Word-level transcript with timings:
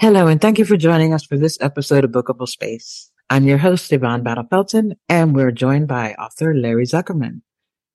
Hello, 0.00 0.28
and 0.28 0.40
thank 0.40 0.60
you 0.60 0.64
for 0.64 0.76
joining 0.76 1.12
us 1.12 1.24
for 1.24 1.36
this 1.36 1.58
episode 1.60 2.04
of 2.04 2.12
Bookable 2.12 2.46
Space. 2.46 3.10
I'm 3.28 3.48
your 3.48 3.58
host, 3.58 3.92
Yvonne 3.92 4.22
Battle 4.22 4.46
Felton, 4.48 4.94
and 5.08 5.34
we're 5.34 5.50
joined 5.50 5.88
by 5.88 6.14
author 6.14 6.54
Larry 6.54 6.86
Zuckerman. 6.86 7.40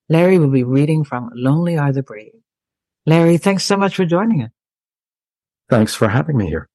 Larry 0.09 0.37
will 0.37 0.49
be 0.49 0.65
reading 0.65 1.05
from 1.05 1.29
Lonely 1.33 1.77
Are 1.77 1.93
the 1.93 2.03
Brave. 2.03 2.33
Larry, 3.05 3.37
thanks 3.37 3.63
so 3.63 3.77
much 3.77 3.95
for 3.95 4.03
joining 4.03 4.41
us. 4.41 4.49
Thanks 5.69 5.95
for 5.95 6.09
having 6.09 6.35
me 6.35 6.47
here. 6.47 6.67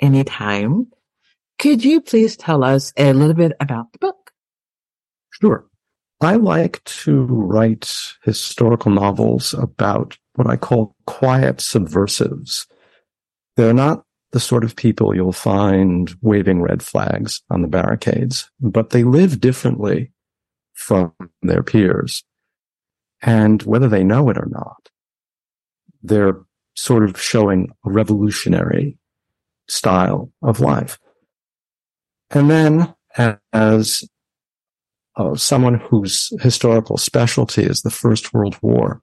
Anytime. 0.00 0.88
Could 1.60 1.84
you 1.84 2.00
please 2.00 2.36
tell 2.36 2.64
us 2.64 2.92
a 2.96 3.12
little 3.12 3.34
bit 3.36 3.52
about 3.60 3.92
the 3.92 4.00
book? 4.00 4.32
Sure. 5.30 5.64
I 6.20 6.34
like 6.34 6.82
to 7.04 7.22
write 7.22 7.88
historical 8.24 8.90
novels 8.90 9.54
about 9.54 10.18
what 10.34 10.48
I 10.48 10.56
call 10.56 10.96
quiet 11.06 11.60
subversives 11.60 12.66
they're 13.56 13.74
not 13.74 14.04
the 14.32 14.40
sort 14.40 14.64
of 14.64 14.76
people 14.76 15.14
you'll 15.14 15.32
find 15.32 16.14
waving 16.22 16.62
red 16.62 16.82
flags 16.82 17.42
on 17.50 17.62
the 17.62 17.68
barricades, 17.68 18.50
but 18.60 18.90
they 18.90 19.04
live 19.04 19.40
differently 19.40 20.10
from 20.72 21.12
their 21.42 21.62
peers. 21.62 22.24
And 23.20 23.62
whether 23.64 23.88
they 23.88 24.02
know 24.02 24.30
it 24.30 24.38
or 24.38 24.48
not, 24.50 24.88
they're 26.02 26.40
sort 26.74 27.04
of 27.04 27.20
showing 27.20 27.70
a 27.84 27.90
revolutionary 27.90 28.98
style 29.68 30.32
of 30.42 30.60
life. 30.60 30.98
And 32.30 32.50
then 32.50 32.94
as 33.52 34.02
uh, 35.16 35.34
someone 35.34 35.74
whose 35.74 36.32
historical 36.40 36.96
specialty 36.96 37.62
is 37.62 37.82
the 37.82 37.90
First 37.90 38.32
World 38.32 38.56
War, 38.62 39.02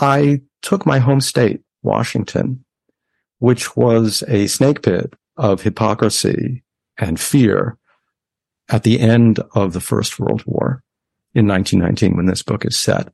I 0.00 0.42
took 0.62 0.86
my 0.86 1.00
home 1.00 1.20
state, 1.20 1.60
Washington, 1.82 2.64
which 3.38 3.76
was 3.76 4.22
a 4.28 4.46
snake 4.46 4.82
pit 4.82 5.14
of 5.36 5.62
hypocrisy 5.62 6.62
and 6.98 7.20
fear 7.20 7.78
at 8.68 8.82
the 8.82 9.00
end 9.00 9.40
of 9.54 9.72
the 9.72 9.80
First 9.80 10.18
World 10.18 10.42
War 10.46 10.82
in 11.34 11.46
1919 11.46 12.16
when 12.16 12.26
this 12.26 12.42
book 12.42 12.64
is 12.64 12.78
set. 12.78 13.12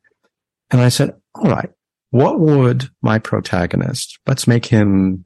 And 0.71 0.81
I 0.81 0.89
said, 0.89 1.15
all 1.35 1.51
right, 1.51 1.71
what 2.11 2.41
would 2.41 2.89
my 3.03 3.19
protagonist, 3.19 4.19
let's 4.27 4.47
make 4.47 4.67
him 4.67 5.25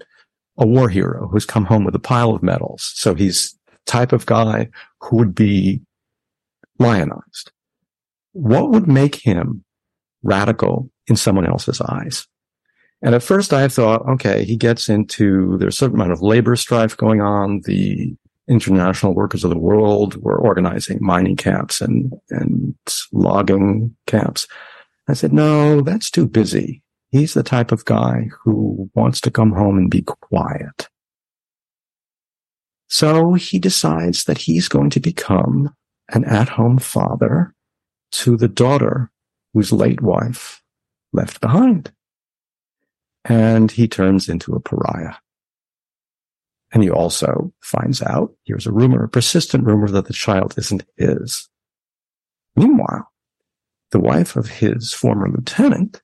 a 0.58 0.66
war 0.66 0.88
hero 0.88 1.28
who's 1.28 1.46
come 1.46 1.64
home 1.64 1.84
with 1.84 1.94
a 1.94 2.00
pile 2.00 2.30
of 2.30 2.42
medals. 2.42 2.90
So 2.94 3.14
he's 3.14 3.56
type 3.86 4.12
of 4.12 4.26
guy 4.26 4.68
who 5.00 5.16
would 5.16 5.34
be 5.34 5.80
lionized. 6.78 7.52
What 8.32 8.70
would 8.70 8.86
make 8.86 9.14
him 9.14 9.64
radical 10.22 10.90
in 11.06 11.16
someone 11.16 11.46
else's 11.46 11.80
eyes? 11.80 12.26
And 13.00 13.14
at 13.14 13.22
first 13.22 13.52
I 13.52 13.68
thought, 13.68 14.08
okay, 14.08 14.44
he 14.44 14.56
gets 14.56 14.88
into, 14.88 15.56
there's 15.58 15.74
a 15.74 15.78
certain 15.78 15.96
amount 15.96 16.12
of 16.12 16.22
labor 16.22 16.56
strife 16.56 16.96
going 16.96 17.20
on. 17.20 17.60
The 17.64 18.16
international 18.48 19.14
workers 19.14 19.44
of 19.44 19.50
the 19.50 19.58
world 19.58 20.16
were 20.22 20.38
organizing 20.38 20.98
mining 21.00 21.36
camps 21.36 21.80
and, 21.80 22.12
and 22.30 22.74
logging 23.12 23.94
camps. 24.06 24.48
I 25.06 25.12
said, 25.12 25.32
no, 25.32 25.80
that's 25.80 26.10
too 26.10 26.26
busy. 26.26 26.82
He's 27.10 27.34
the 27.34 27.42
type 27.42 27.72
of 27.72 27.84
guy 27.84 28.28
who 28.42 28.90
wants 28.94 29.20
to 29.22 29.30
come 29.30 29.52
home 29.52 29.78
and 29.78 29.90
be 29.90 30.02
quiet. 30.02 30.88
So 32.88 33.34
he 33.34 33.58
decides 33.58 34.24
that 34.24 34.38
he's 34.38 34.68
going 34.68 34.90
to 34.90 35.00
become 35.00 35.74
an 36.10 36.24
at-home 36.24 36.78
father 36.78 37.54
to 38.12 38.36
the 38.36 38.48
daughter 38.48 39.10
whose 39.52 39.72
late 39.72 40.00
wife 40.00 40.62
left 41.12 41.40
behind 41.40 41.92
and 43.24 43.70
he 43.70 43.88
turns 43.88 44.28
into 44.28 44.54
a 44.54 44.60
pariah. 44.60 45.14
And 46.72 46.82
he 46.82 46.90
also 46.90 47.52
finds 47.60 48.02
out, 48.02 48.34
here's 48.44 48.66
a 48.66 48.72
rumor, 48.72 49.04
a 49.04 49.08
persistent 49.08 49.64
rumor 49.64 49.88
that 49.88 50.06
the 50.06 50.12
child 50.12 50.54
isn't 50.58 50.84
his. 50.96 51.48
Meanwhile, 52.56 53.10
the 53.90 54.00
wife 54.00 54.36
of 54.36 54.48
his 54.48 54.92
former 54.92 55.30
lieutenant, 55.30 56.02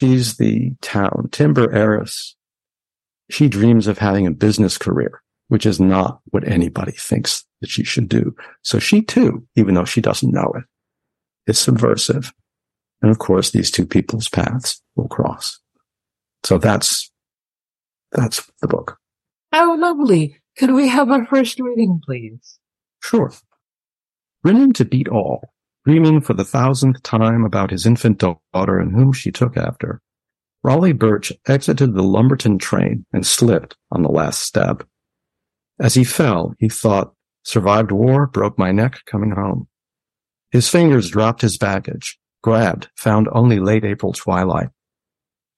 she's 0.00 0.36
the 0.36 0.72
town 0.82 1.28
timber 1.32 1.74
heiress. 1.74 2.36
She 3.30 3.48
dreams 3.48 3.86
of 3.86 3.98
having 3.98 4.26
a 4.26 4.32
business 4.32 4.76
career, 4.76 5.22
which 5.48 5.64
is 5.64 5.80
not 5.80 6.20
what 6.26 6.46
anybody 6.46 6.92
thinks 6.92 7.44
that 7.60 7.70
she 7.70 7.84
should 7.84 8.08
do. 8.08 8.34
So 8.62 8.78
she 8.78 9.02
too, 9.02 9.46
even 9.56 9.74
though 9.74 9.84
she 9.84 10.00
doesn't 10.00 10.32
know 10.32 10.52
it, 10.56 10.64
is 11.46 11.58
subversive. 11.58 12.32
And 13.00 13.10
of 13.10 13.18
course, 13.18 13.50
these 13.50 13.70
two 13.70 13.86
people's 13.86 14.28
paths 14.28 14.82
will 14.96 15.08
cross. 15.08 15.58
So 16.44 16.58
that's, 16.58 17.10
that's 18.12 18.50
the 18.60 18.68
book. 18.68 18.98
How 19.52 19.78
lovely. 19.78 20.36
Could 20.58 20.72
we 20.72 20.88
have 20.88 21.10
our 21.10 21.24
first 21.26 21.60
reading, 21.60 22.00
please? 22.04 22.58
Sure. 23.00 23.32
Grinning 24.44 24.72
to 24.74 24.84
beat 24.84 25.08
all, 25.08 25.52
dreaming 25.84 26.20
for 26.20 26.34
the 26.34 26.44
thousandth 26.44 27.02
time 27.02 27.44
about 27.44 27.70
his 27.70 27.86
infant 27.86 28.18
daughter 28.18 28.78
and 28.78 28.94
whom 28.94 29.12
she 29.12 29.30
took 29.30 29.56
after, 29.56 30.00
Raleigh 30.64 30.92
Birch 30.92 31.32
exited 31.46 31.94
the 31.94 32.02
Lumberton 32.02 32.58
train 32.58 33.06
and 33.12 33.26
slipped 33.26 33.76
on 33.92 34.02
the 34.02 34.08
last 34.08 34.42
step. 34.42 34.82
As 35.80 35.94
he 35.94 36.04
fell, 36.04 36.54
he 36.58 36.68
thought, 36.68 37.14
survived 37.44 37.92
war, 37.92 38.26
broke 38.26 38.58
my 38.58 38.72
neck 38.72 39.00
coming 39.06 39.30
home. 39.30 39.68
His 40.50 40.68
fingers 40.68 41.10
dropped 41.10 41.40
his 41.40 41.56
baggage, 41.56 42.18
grabbed, 42.42 42.88
found 42.96 43.28
only 43.32 43.60
late 43.60 43.84
April 43.84 44.12
twilight, 44.12 44.68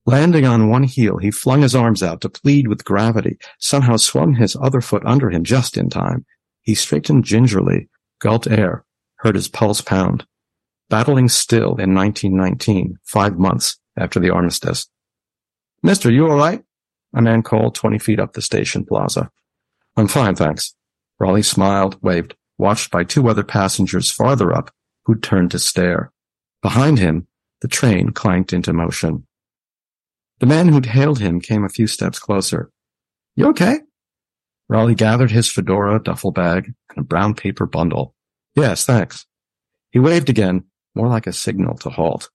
Landing 0.06 0.46
on 0.46 0.70
one 0.70 0.84
heel, 0.84 1.18
he 1.18 1.30
flung 1.30 1.62
his 1.62 1.74
arms 1.74 2.02
out 2.02 2.20
to 2.22 2.28
plead 2.28 2.68
with 2.68 2.84
gravity, 2.84 3.38
somehow 3.58 3.96
swung 3.96 4.34
his 4.34 4.56
other 4.60 4.80
foot 4.80 5.02
under 5.04 5.30
him 5.30 5.44
just 5.44 5.76
in 5.76 5.90
time. 5.90 6.24
He 6.62 6.74
straightened 6.74 7.24
gingerly, 7.24 7.88
gulped 8.18 8.46
air, 8.46 8.84
heard 9.16 9.34
his 9.34 9.48
pulse 9.48 9.80
pound. 9.80 10.26
Battling 10.88 11.28
still 11.28 11.76
in 11.76 11.94
1919, 11.94 12.98
five 13.04 13.38
months 13.38 13.78
after 13.96 14.18
the 14.18 14.30
armistice. 14.30 14.88
Mister, 15.82 16.10
you 16.10 16.28
all 16.28 16.36
right? 16.36 16.62
A 17.14 17.22
man 17.22 17.42
called 17.42 17.74
20 17.74 17.98
feet 17.98 18.20
up 18.20 18.32
the 18.32 18.42
station 18.42 18.84
plaza. 18.84 19.30
I'm 19.96 20.08
fine, 20.08 20.34
thanks. 20.34 20.74
Raleigh 21.18 21.42
smiled, 21.42 22.02
waved, 22.02 22.34
watched 22.58 22.90
by 22.90 23.04
two 23.04 23.28
other 23.28 23.44
passengers 23.44 24.10
farther 24.10 24.52
up 24.52 24.70
who 25.04 25.14
turned 25.14 25.50
to 25.50 25.58
stare. 25.58 26.12
Behind 26.62 26.98
him, 26.98 27.26
the 27.60 27.68
train 27.68 28.10
clanked 28.10 28.52
into 28.52 28.72
motion. 28.72 29.26
The 30.40 30.46
man 30.46 30.68
who'd 30.68 30.86
hailed 30.86 31.20
him 31.20 31.40
came 31.40 31.64
a 31.64 31.68
few 31.68 31.86
steps 31.86 32.18
closer. 32.18 32.70
You 33.36 33.48
okay? 33.48 33.80
Raleigh 34.68 34.94
gathered 34.94 35.30
his 35.30 35.50
fedora, 35.50 36.02
duffel 36.02 36.32
bag, 36.32 36.72
and 36.90 36.98
a 36.98 37.02
brown 37.06 37.34
paper 37.34 37.66
bundle. 37.66 38.14
Yes, 38.54 38.84
thanks. 38.84 39.26
He 39.90 39.98
waved 39.98 40.30
again, 40.30 40.64
more 40.94 41.08
like 41.08 41.26
a 41.26 41.32
signal 41.32 41.76
to 41.78 41.90
halt. 41.90 42.30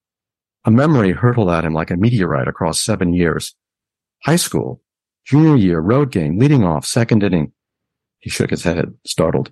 A 0.66 0.72
memory 0.72 1.12
hurtled 1.12 1.50
at 1.50 1.66
him 1.66 1.74
like 1.74 1.92
a 1.92 1.98
meteorite 1.98 2.48
across 2.48 2.82
seven 2.82 3.14
years. 3.14 3.56
High 4.24 4.36
school, 4.36 4.82
junior 5.26 5.56
year, 5.56 5.80
road 5.80 6.12
game, 6.12 6.38
leading 6.38 6.64
off, 6.64 6.86
second 6.86 7.24
inning. 7.24 7.54
He 8.20 8.30
shook 8.30 8.50
his 8.50 8.64
head, 8.64 8.94
startled. 9.06 9.52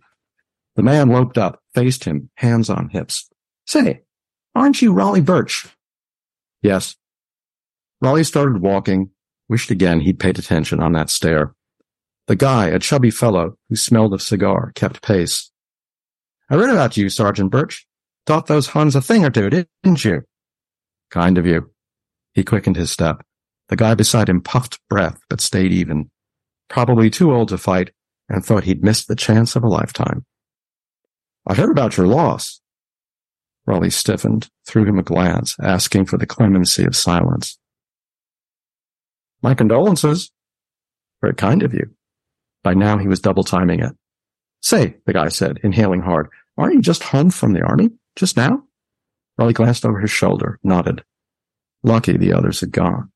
The 0.76 0.84
man 0.84 1.10
loped 1.10 1.38
up, 1.38 1.62
faced 1.74 2.04
him, 2.04 2.30
hands 2.36 2.70
on 2.70 2.90
hips. 2.90 3.30
Say, 3.66 4.02
aren't 4.56 4.82
you 4.82 4.92
Raleigh 4.92 5.22
Birch? 5.22 5.68
Yes. 6.62 6.96
Raleigh 8.04 8.26
started 8.26 8.62
walking, 8.62 9.12
wished 9.48 9.72
again 9.72 10.02
he'd 10.02 10.20
paid 10.20 10.38
attention 10.38 10.82
on 10.82 10.92
that 10.92 11.10
stair. 11.10 11.56
The 12.28 12.36
guy, 12.36 12.68
a 12.68 12.78
chubby 12.78 13.10
fellow 13.10 13.58
who 13.70 13.78
smelled 13.78 14.14
of 14.14 14.22
cigar, 14.22 14.74
kept 14.76 15.02
pace. 15.02 15.52
I 16.50 16.56
read 16.56 16.70
about 16.70 16.98
you, 16.98 17.08
Sergeant 17.08 17.50
Birch. 17.50 17.88
Taught 18.26 18.48
those 18.48 18.68
Huns 18.68 18.98
a 18.98 19.02
thing 19.02 19.24
or 19.24 19.30
two, 19.30 19.50
didn't 19.50 20.04
you? 20.04 20.24
Kind 21.12 21.38
of 21.38 21.46
you. 21.46 21.72
He 22.34 22.44
quickened 22.44 22.76
his 22.76 22.92
step. 22.92 23.26
The 23.70 23.78
guy 23.78 23.96
beside 23.96 24.28
him 24.28 24.42
puffed 24.42 24.82
breath, 24.90 25.20
but 25.30 25.40
stayed 25.40 25.72
even. 25.72 26.12
Probably 26.70 27.10
too 27.10 27.34
old 27.34 27.48
to 27.50 27.58
fight 27.58 27.92
and 28.28 28.44
thought 28.44 28.66
he'd 28.66 28.84
missed 28.84 29.08
the 29.08 29.16
chance 29.16 29.56
of 29.56 29.64
a 29.64 29.70
lifetime. 29.70 30.26
I 31.48 31.54
heard 31.54 31.72
about 31.72 31.96
your 31.96 32.08
loss. 32.08 32.60
Raleigh 33.66 33.92
stiffened, 33.92 34.50
threw 34.68 34.84
him 34.84 35.00
a 35.00 35.04
glance, 35.04 35.56
asking 35.62 36.06
for 36.08 36.18
the 36.18 36.28
clemency 36.28 36.84
of 36.84 36.98
silence. 36.98 37.58
My 39.44 39.54
condolences. 39.54 40.32
Very 41.22 41.36
kind 41.36 41.64
of 41.64 41.74
you. 41.74 41.94
By 42.64 42.74
now 42.74 42.98
he 42.98 43.08
was 43.08 43.20
double 43.20 43.44
timing 43.44 43.82
it. 43.82 43.92
Say, 44.62 44.96
the 45.06 45.12
guy 45.12 45.28
said, 45.28 45.60
inhaling 45.64 46.02
hard, 46.02 46.30
aren't 46.58 46.76
you 46.76 46.82
just 46.82 47.04
home 47.04 47.30
from 47.30 47.52
the 47.52 47.62
army? 47.62 47.90
Just 48.16 48.38
now? 48.38 48.64
Raleigh 49.38 49.52
glanced 49.52 49.86
over 49.86 50.00
his 50.00 50.12
shoulder, 50.12 50.60
nodded. 50.64 51.04
Lucky 51.84 52.16
the 52.16 52.32
others 52.32 52.62
had 52.62 52.72
gone. 52.72 53.12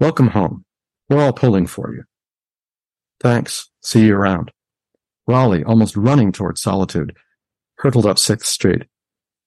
Welcome 0.00 0.28
home. 0.28 0.64
We're 1.08 1.22
all 1.22 1.32
pulling 1.32 1.68
for 1.68 1.94
you. 1.94 2.02
Thanks. 3.20 3.70
See 3.82 4.06
you 4.06 4.16
around. 4.16 4.50
Raleigh, 5.28 5.62
almost 5.62 5.96
running 5.96 6.32
toward 6.32 6.58
solitude, 6.58 7.16
hurtled 7.78 8.06
up 8.06 8.18
Sixth 8.18 8.48
Street. 8.48 8.86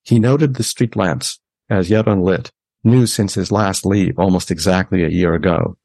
He 0.03 0.17
noted 0.17 0.55
the 0.55 0.63
street 0.63 0.95
lamps, 0.95 1.39
as 1.69 1.89
yet 1.89 2.07
unlit, 2.07 2.51
new 2.85 3.05
since 3.05 3.33
his 3.33 3.51
last 3.51 3.85
leave 3.85 4.17
almost 4.17 4.49
exactly 4.49 5.03
a 5.03 5.09
year 5.09 5.33
ago, 5.33 5.77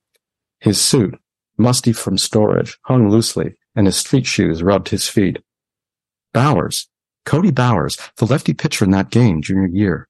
his 0.64 0.80
suit, 0.80 1.14
musty 1.58 1.92
from 1.92 2.16
storage, 2.16 2.78
hung 2.86 3.10
loosely, 3.10 3.54
and 3.76 3.86
his 3.86 3.96
street 3.96 4.24
shoes 4.24 4.62
rubbed 4.62 4.88
his 4.88 5.06
feet. 5.06 5.36
Bowers, 6.32 6.88
Cody 7.26 7.50
Bowers, 7.50 7.98
the 8.16 8.24
lefty 8.24 8.54
pitcher 8.54 8.86
in 8.86 8.90
that 8.92 9.10
game 9.10 9.42
junior 9.42 9.66
year. 9.66 10.08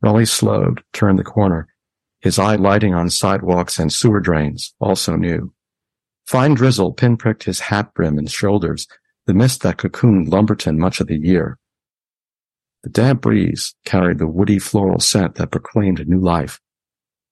Raleigh 0.00 0.24
slowed, 0.24 0.82
turned 0.94 1.18
the 1.18 1.24
corner, 1.24 1.68
his 2.20 2.38
eye 2.38 2.56
lighting 2.56 2.94
on 2.94 3.10
sidewalks 3.10 3.78
and 3.78 3.92
sewer 3.92 4.20
drains, 4.20 4.74
also 4.80 5.16
new. 5.16 5.52
Fine 6.26 6.54
drizzle 6.54 6.94
pinpricked 6.94 7.44
his 7.44 7.60
hat 7.60 7.92
brim 7.92 8.16
and 8.16 8.30
shoulders, 8.30 8.86
the 9.26 9.34
mist 9.34 9.60
that 9.62 9.76
cocooned 9.76 10.28
Lumberton 10.28 10.78
much 10.78 10.98
of 10.98 11.08
the 11.08 11.18
year. 11.18 11.58
The 12.84 12.90
damp 12.90 13.20
breeze 13.20 13.74
carried 13.84 14.18
the 14.18 14.26
woody 14.26 14.58
floral 14.58 15.00
scent 15.00 15.34
that 15.34 15.50
proclaimed 15.50 16.08
new 16.08 16.20
life. 16.20 16.58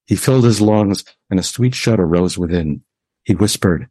He 0.06 0.16
filled 0.16 0.44
his 0.44 0.60
lungs 0.60 1.04
and 1.30 1.40
a 1.40 1.42
sweet 1.42 1.74
shudder 1.74 2.06
rose 2.06 2.38
within. 2.38 2.82
He 3.24 3.34
whispered, 3.34 3.88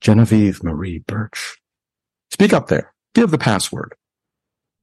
Genevieve 0.00 0.64
Marie 0.64 0.98
Birch. 0.98 1.58
Speak 2.30 2.52
up 2.52 2.68
there. 2.68 2.94
Give 3.14 3.30
the 3.30 3.38
password. 3.38 3.94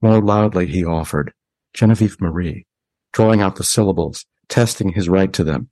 More 0.02 0.22
loudly 0.22 0.68
he 0.68 0.86
offered, 0.86 1.34
Genevieve 1.74 2.22
Marie, 2.22 2.68
drawing 3.14 3.42
out 3.42 3.56
the 3.56 3.64
syllables, 3.64 4.26
testing 4.48 4.90
his 4.90 5.10
right 5.10 5.34
to 5.34 5.44
them. 5.44 5.70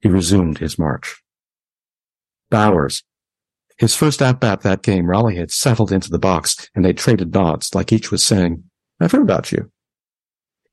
He 0.00 0.08
resumed 0.08 0.58
his 0.58 0.78
march. 0.78 1.22
Bowers. 2.50 3.02
His 3.78 3.96
first 3.96 4.22
at-bat 4.22 4.60
that 4.60 4.82
game, 4.82 5.06
Raleigh 5.06 5.36
had 5.36 5.50
settled 5.50 5.90
into 5.90 6.10
the 6.10 6.18
box 6.18 6.70
and 6.74 6.84
they 6.84 6.92
traded 6.92 7.34
nods 7.34 7.74
like 7.74 7.92
each 7.92 8.12
was 8.12 8.24
saying, 8.24 8.62
I've 9.00 9.10
heard 9.10 9.22
about 9.22 9.50
you. 9.50 9.72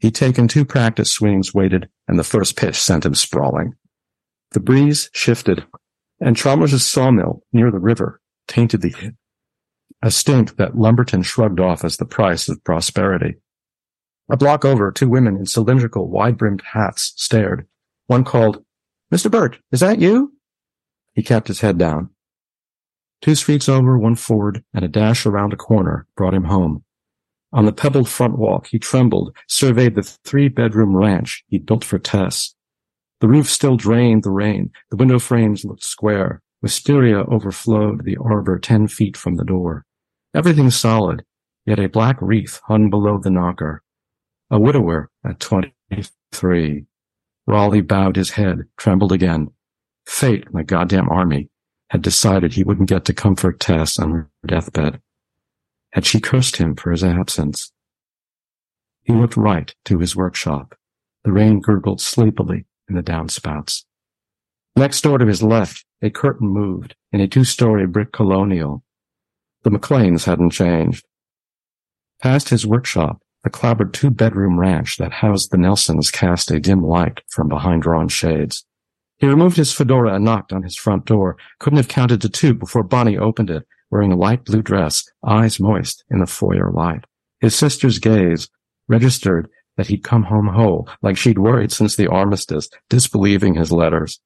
He'd 0.01 0.15
taken 0.15 0.47
two 0.47 0.65
practice 0.65 1.13
swings, 1.13 1.53
waited, 1.53 1.87
and 2.07 2.19
the 2.19 2.23
first 2.23 2.57
pitch 2.57 2.75
sent 2.75 3.05
him 3.05 3.15
sprawling. 3.15 3.73
The 4.51 4.59
breeze 4.59 5.09
shifted, 5.13 5.65
and 6.19 6.35
Chalmers' 6.35 6.85
sawmill 6.85 7.43
near 7.53 7.71
the 7.71 7.79
river 7.79 8.19
tainted 8.47 8.81
the 8.81 8.93
air 9.01 9.13
a 10.01 10.11
stink 10.11 10.57
that 10.57 10.77
Lumberton 10.77 11.21
shrugged 11.21 11.59
off 11.59 11.83
as 11.83 11.97
the 11.97 12.05
price 12.05 12.49
of 12.49 12.63
prosperity. 12.63 13.35
A 14.29 14.37
block 14.37 14.65
over, 14.65 14.91
two 14.91 15.09
women 15.09 15.35
in 15.35 15.45
cylindrical, 15.45 16.09
wide-brimmed 16.09 16.63
hats 16.73 17.13
stared. 17.17 17.67
One 18.07 18.23
called, 18.23 18.63
Mr. 19.13 19.29
Burt, 19.29 19.59
is 19.71 19.81
that 19.81 19.99
you? 19.99 20.33
He 21.13 21.21
kept 21.21 21.47
his 21.47 21.61
head 21.61 21.77
down. 21.77 22.09
Two 23.21 23.35
streets 23.35 23.69
over, 23.69 23.97
one 23.97 24.15
forward, 24.15 24.63
and 24.73 24.83
a 24.83 24.87
dash 24.87 25.25
around 25.25 25.53
a 25.53 25.57
corner 25.57 26.07
brought 26.15 26.33
him 26.33 26.45
home. 26.45 26.83
On 27.53 27.65
the 27.65 27.73
pebbled 27.73 28.07
front 28.07 28.37
walk, 28.37 28.67
he 28.67 28.79
trembled, 28.79 29.35
surveyed 29.47 29.95
the 29.95 30.03
three-bedroom 30.03 30.95
ranch 30.95 31.43
he'd 31.47 31.65
built 31.65 31.83
for 31.83 31.99
Tess. 31.99 32.55
The 33.19 33.27
roof 33.27 33.49
still 33.49 33.75
drained 33.75 34.23
the 34.23 34.31
rain. 34.31 34.71
The 34.89 34.97
window 34.97 35.19
frames 35.19 35.65
looked 35.65 35.83
square. 35.83 36.41
Wisteria 36.61 37.23
overflowed 37.23 38.05
the 38.05 38.17
arbor 38.17 38.57
ten 38.57 38.87
feet 38.87 39.17
from 39.17 39.35
the 39.35 39.43
door. 39.43 39.85
Everything 40.33 40.69
solid, 40.71 41.23
yet 41.65 41.79
a 41.79 41.89
black 41.89 42.17
wreath 42.21 42.61
hung 42.65 42.89
below 42.89 43.17
the 43.17 43.29
knocker. 43.29 43.83
A 44.49 44.59
widower 44.59 45.09
at 45.25 45.39
twenty-three. 45.39 46.85
Raleigh 47.47 47.81
bowed 47.81 48.15
his 48.15 48.31
head, 48.31 48.59
trembled 48.77 49.11
again. 49.11 49.49
Fate 50.05 50.45
and 50.45 50.55
the 50.55 50.63
goddamn 50.63 51.09
army 51.09 51.49
had 51.89 52.01
decided 52.01 52.53
he 52.53 52.63
wouldn't 52.63 52.89
get 52.89 53.05
to 53.05 53.13
comfort 53.13 53.59
Tess 53.59 53.99
on 53.99 54.11
her 54.11 54.29
deathbed. 54.45 55.01
Had 55.93 56.05
she 56.05 56.19
cursed 56.19 56.57
him 56.57 56.75
for 56.75 56.91
his 56.91 57.03
absence? 57.03 57.71
He 59.03 59.13
looked 59.13 59.37
right 59.37 59.73
to 59.85 59.99
his 59.99 60.15
workshop. 60.15 60.75
The 61.23 61.31
rain 61.31 61.59
gurgled 61.59 62.01
sleepily 62.01 62.65
in 62.87 62.95
the 62.95 63.03
downspouts. 63.03 63.83
Next 64.75 65.01
door 65.01 65.17
to 65.17 65.25
his 65.25 65.43
left, 65.43 65.85
a 66.01 66.09
curtain 66.09 66.47
moved 66.47 66.95
in 67.11 67.19
a 67.19 67.27
two-story 67.27 67.85
brick 67.87 68.11
colonial 68.11 68.83
the 69.63 69.69
McLeans 69.69 70.25
hadn't 70.25 70.51
changed. 70.51 71.05
Past 72.19 72.49
his 72.49 72.65
workshop, 72.65 73.21
the 73.43 73.49
clapboard 73.49 73.93
two-bedroom 73.93 74.59
ranch 74.59 74.97
that 74.97 75.11
housed 75.11 75.51
the 75.51 75.57
Nelsons 75.57 76.11
cast 76.11 76.51
a 76.51 76.59
dim 76.59 76.83
light 76.83 77.21
from 77.29 77.47
behind 77.47 77.83
drawn 77.83 78.07
shades. 78.07 78.65
He 79.17 79.27
removed 79.27 79.57
his 79.57 79.71
fedora 79.71 80.15
and 80.15 80.25
knocked 80.25 80.51
on 80.51 80.63
his 80.63 80.75
front 80.75 81.05
door. 81.05 81.37
Couldn't 81.59 81.77
have 81.77 81.87
counted 81.87 82.21
to 82.21 82.29
two 82.29 82.53
before 82.55 82.83
Bonnie 82.83 83.17
opened 83.17 83.51
it, 83.51 83.67
wearing 83.91 84.11
a 84.11 84.17
light 84.17 84.45
blue 84.45 84.61
dress, 84.61 85.03
eyes 85.23 85.59
moist 85.59 86.03
in 86.09 86.19
the 86.19 86.25
foyer 86.25 86.71
light. 86.71 87.05
His 87.39 87.55
sister's 87.55 87.99
gaze 87.99 88.49
registered 88.87 89.49
that 89.77 89.87
he'd 89.87 90.03
come 90.03 90.23
home 90.23 90.47
whole, 90.47 90.87
like 91.01 91.17
she'd 91.17 91.39
worried 91.39 91.71
since 91.71 91.95
the 91.95 92.07
armistice, 92.07 92.69
disbelieving 92.89 93.55
his 93.55 93.71
letters. 93.71 94.19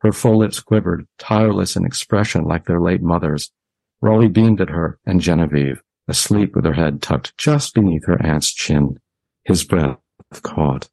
Her 0.00 0.12
full 0.12 0.38
lips 0.38 0.60
quivered, 0.60 1.06
tireless 1.18 1.76
in 1.76 1.84
expression 1.84 2.44
like 2.44 2.66
their 2.66 2.80
late 2.80 3.02
mother's. 3.02 3.50
Raleigh 4.00 4.28
beamed 4.28 4.60
at 4.60 4.70
her 4.70 4.98
and 5.04 5.20
Genevieve, 5.20 5.82
asleep 6.06 6.54
with 6.54 6.64
her 6.64 6.74
head 6.74 7.02
tucked 7.02 7.36
just 7.36 7.74
beneath 7.74 8.06
her 8.06 8.20
aunt's 8.24 8.52
chin, 8.52 8.98
his 9.44 9.64
breath 9.64 9.98
caught. 10.42 10.88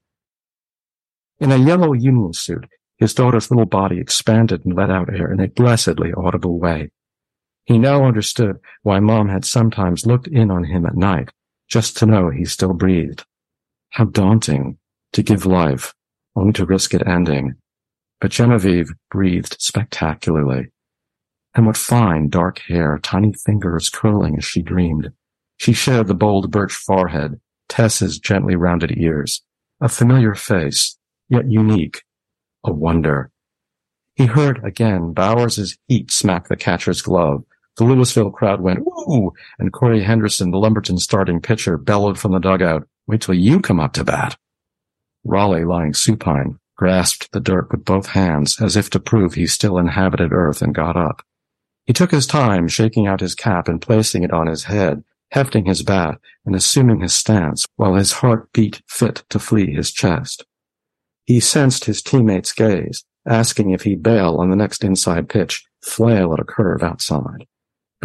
In 1.39 1.51
a 1.51 1.57
yellow 1.57 1.93
union 1.93 2.33
suit, 2.33 2.65
his 2.97 3.13
daughter's 3.13 3.51
little 3.51 3.65
body 3.65 3.99
expanded 3.99 4.65
and 4.65 4.75
let 4.75 4.89
out 4.89 5.13
air 5.13 5.31
in 5.31 5.39
a 5.39 5.47
blessedly 5.47 6.13
audible 6.13 6.59
way. 6.59 6.91
He 7.65 7.79
now 7.79 8.05
understood 8.05 8.59
why 8.83 8.99
mom 8.99 9.29
had 9.29 9.43
sometimes 9.43 10.05
looked 10.05 10.27
in 10.27 10.51
on 10.51 10.65
him 10.65 10.85
at 10.85 10.95
night, 10.95 11.31
just 11.67 11.97
to 11.97 12.05
know 12.05 12.29
he 12.29 12.45
still 12.45 12.73
breathed. 12.73 13.25
How 13.89 14.05
daunting 14.05 14.77
to 15.13 15.23
give 15.23 15.45
life, 15.45 15.93
only 16.35 16.53
to 16.53 16.65
risk 16.65 16.93
it 16.93 17.07
ending. 17.07 17.55
But 18.21 18.31
Genevieve 18.31 18.91
breathed 19.09 19.57
spectacularly. 19.59 20.67
And 21.55 21.65
what 21.65 21.77
fine, 21.77 22.29
dark 22.29 22.59
hair, 22.67 22.99
tiny 23.01 23.33
fingers 23.33 23.89
curling 23.89 24.37
as 24.37 24.45
she 24.45 24.61
dreamed. 24.61 25.09
She 25.57 25.73
shared 25.73 26.07
the 26.07 26.13
bold 26.13 26.51
birch 26.51 26.73
forehead, 26.73 27.39
Tess's 27.69 28.19
gently 28.19 28.55
rounded 28.55 28.97
ears, 28.97 29.41
a 29.81 29.89
familiar 29.89 30.35
face, 30.35 30.97
yet 31.29 31.49
unique, 31.49 32.03
a 32.63 32.71
wonder. 32.71 33.31
He 34.15 34.25
heard 34.27 34.63
again 34.63 35.13
Bowers's 35.13 35.77
heat 35.87 36.11
smack 36.11 36.47
the 36.47 36.55
catcher's 36.55 37.01
glove. 37.01 37.43
The 37.77 37.83
Louisville 37.83 38.31
crowd 38.31 38.61
went, 38.61 38.79
ooh, 38.79 39.33
and 39.59 39.73
Corey 39.73 40.01
Henderson, 40.03 40.51
the 40.51 40.57
Lumberton 40.57 40.97
starting 40.97 41.41
pitcher, 41.41 41.77
bellowed 41.77 42.17
from 42.17 42.31
the 42.31 42.39
dugout, 42.39 42.87
wait 43.05 43.21
till 43.21 43.35
you 43.35 43.59
come 43.59 43.79
up 43.79 43.93
to 43.93 44.03
bat. 44.03 44.37
Raleigh, 45.25 45.65
lying 45.65 45.93
supine, 45.93 46.59
grasped 46.77 47.31
the 47.31 47.39
dirt 47.39 47.71
with 47.71 47.83
both 47.83 48.07
hands 48.07 48.61
as 48.61 48.75
if 48.75 48.89
to 48.91 48.99
prove 48.99 49.33
he 49.33 49.47
still 49.47 49.77
inhabited 49.77 50.31
earth 50.31 50.61
and 50.61 50.73
got 50.73 50.95
up. 50.95 51.21
He 51.85 51.93
took 51.93 52.11
his 52.11 52.27
time 52.27 52.67
shaking 52.67 53.07
out 53.07 53.19
his 53.19 53.35
cap 53.35 53.67
and 53.67 53.81
placing 53.81 54.23
it 54.23 54.31
on 54.31 54.47
his 54.47 54.65
head, 54.65 55.03
hefting 55.31 55.65
his 55.65 55.83
bat 55.83 56.19
and 56.45 56.55
assuming 56.55 57.01
his 57.01 57.13
stance 57.13 57.65
while 57.75 57.95
his 57.95 58.13
heart 58.13 58.51
beat 58.53 58.81
fit 58.87 59.23
to 59.29 59.39
flee 59.39 59.73
his 59.73 59.91
chest. 59.91 60.45
He 61.25 61.39
sensed 61.39 61.85
his 61.85 62.01
teammate's 62.01 62.53
gaze, 62.53 63.03
asking 63.27 63.71
if 63.71 63.83
he'd 63.83 64.03
bail 64.03 64.37
on 64.37 64.49
the 64.49 64.55
next 64.55 64.83
inside 64.83 65.27
pitch, 65.27 65.65
flail 65.81 66.33
at 66.33 66.39
a 66.39 66.43
curve 66.43 66.83
outside. 66.83 67.47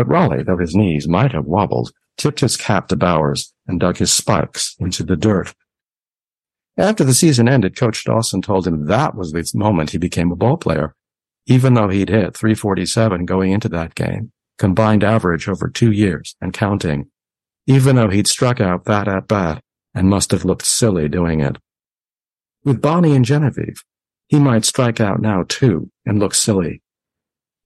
But 0.00 0.08
Raleigh, 0.08 0.44
though 0.44 0.56
his 0.56 0.74
knees 0.74 1.06
might 1.06 1.32
have 1.32 1.44
wobbled, 1.44 1.92
tipped 2.16 2.40
his 2.40 2.56
cap 2.56 2.88
to 2.88 2.96
Bowers 2.96 3.52
and 3.66 3.78
dug 3.78 3.98
his 3.98 4.10
spikes 4.10 4.74
into 4.80 5.02
the 5.02 5.14
dirt. 5.14 5.52
After 6.78 7.04
the 7.04 7.12
season 7.12 7.50
ended, 7.50 7.76
Coach 7.76 8.02
Dawson 8.02 8.40
told 8.40 8.66
him 8.66 8.86
that 8.86 9.14
was 9.14 9.32
the 9.32 9.50
moment 9.54 9.90
he 9.90 9.98
became 9.98 10.32
a 10.32 10.36
ball 10.36 10.56
player 10.56 10.94
even 11.44 11.74
though 11.74 11.88
he'd 11.88 12.08
hit 12.08 12.34
347 12.34 13.26
going 13.26 13.52
into 13.52 13.68
that 13.68 13.94
game, 13.94 14.32
combined 14.56 15.04
average 15.04 15.50
over 15.50 15.68
two 15.68 15.92
years 15.92 16.34
and 16.40 16.54
counting, 16.54 17.10
even 17.66 17.96
though 17.96 18.08
he'd 18.08 18.26
struck 18.26 18.58
out 18.58 18.86
that 18.86 19.06
at 19.06 19.28
bat 19.28 19.62
and 19.92 20.08
must 20.08 20.30
have 20.30 20.46
looked 20.46 20.64
silly 20.64 21.10
doing 21.10 21.40
it. 21.40 21.58
With 22.64 22.80
Bonnie 22.80 23.14
and 23.14 23.24
Genevieve, 23.26 23.84
he 24.28 24.38
might 24.38 24.64
strike 24.64 24.98
out 24.98 25.20
now 25.20 25.44
too 25.46 25.90
and 26.06 26.18
look 26.18 26.34
silly. 26.34 26.80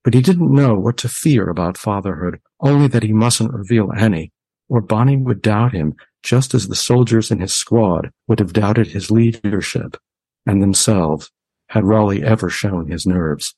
But 0.05 0.13
he 0.13 0.21
didn't 0.21 0.53
know 0.53 0.75
what 0.75 0.97
to 0.97 1.09
fear 1.09 1.49
about 1.49 1.79
fatherhood, 1.79 2.39
only 2.59 2.87
that 2.89 3.01
he 3.01 3.11
mustn't 3.11 3.51
reveal 3.51 3.91
any, 3.97 4.31
or 4.69 4.79
Bonnie 4.79 5.17
would 5.17 5.41
doubt 5.41 5.73
him 5.73 5.95
just 6.21 6.53
as 6.53 6.67
the 6.67 6.75
soldiers 6.75 7.31
in 7.31 7.39
his 7.39 7.55
squad 7.55 8.11
would 8.27 8.37
have 8.37 8.53
doubted 8.53 8.87
his 8.87 9.09
leadership 9.09 9.97
and 10.45 10.61
themselves 10.61 11.31
had 11.69 11.83
Raleigh 11.83 12.23
ever 12.23 12.51
shown 12.51 12.87
his 12.87 13.07
nerves. 13.07 13.55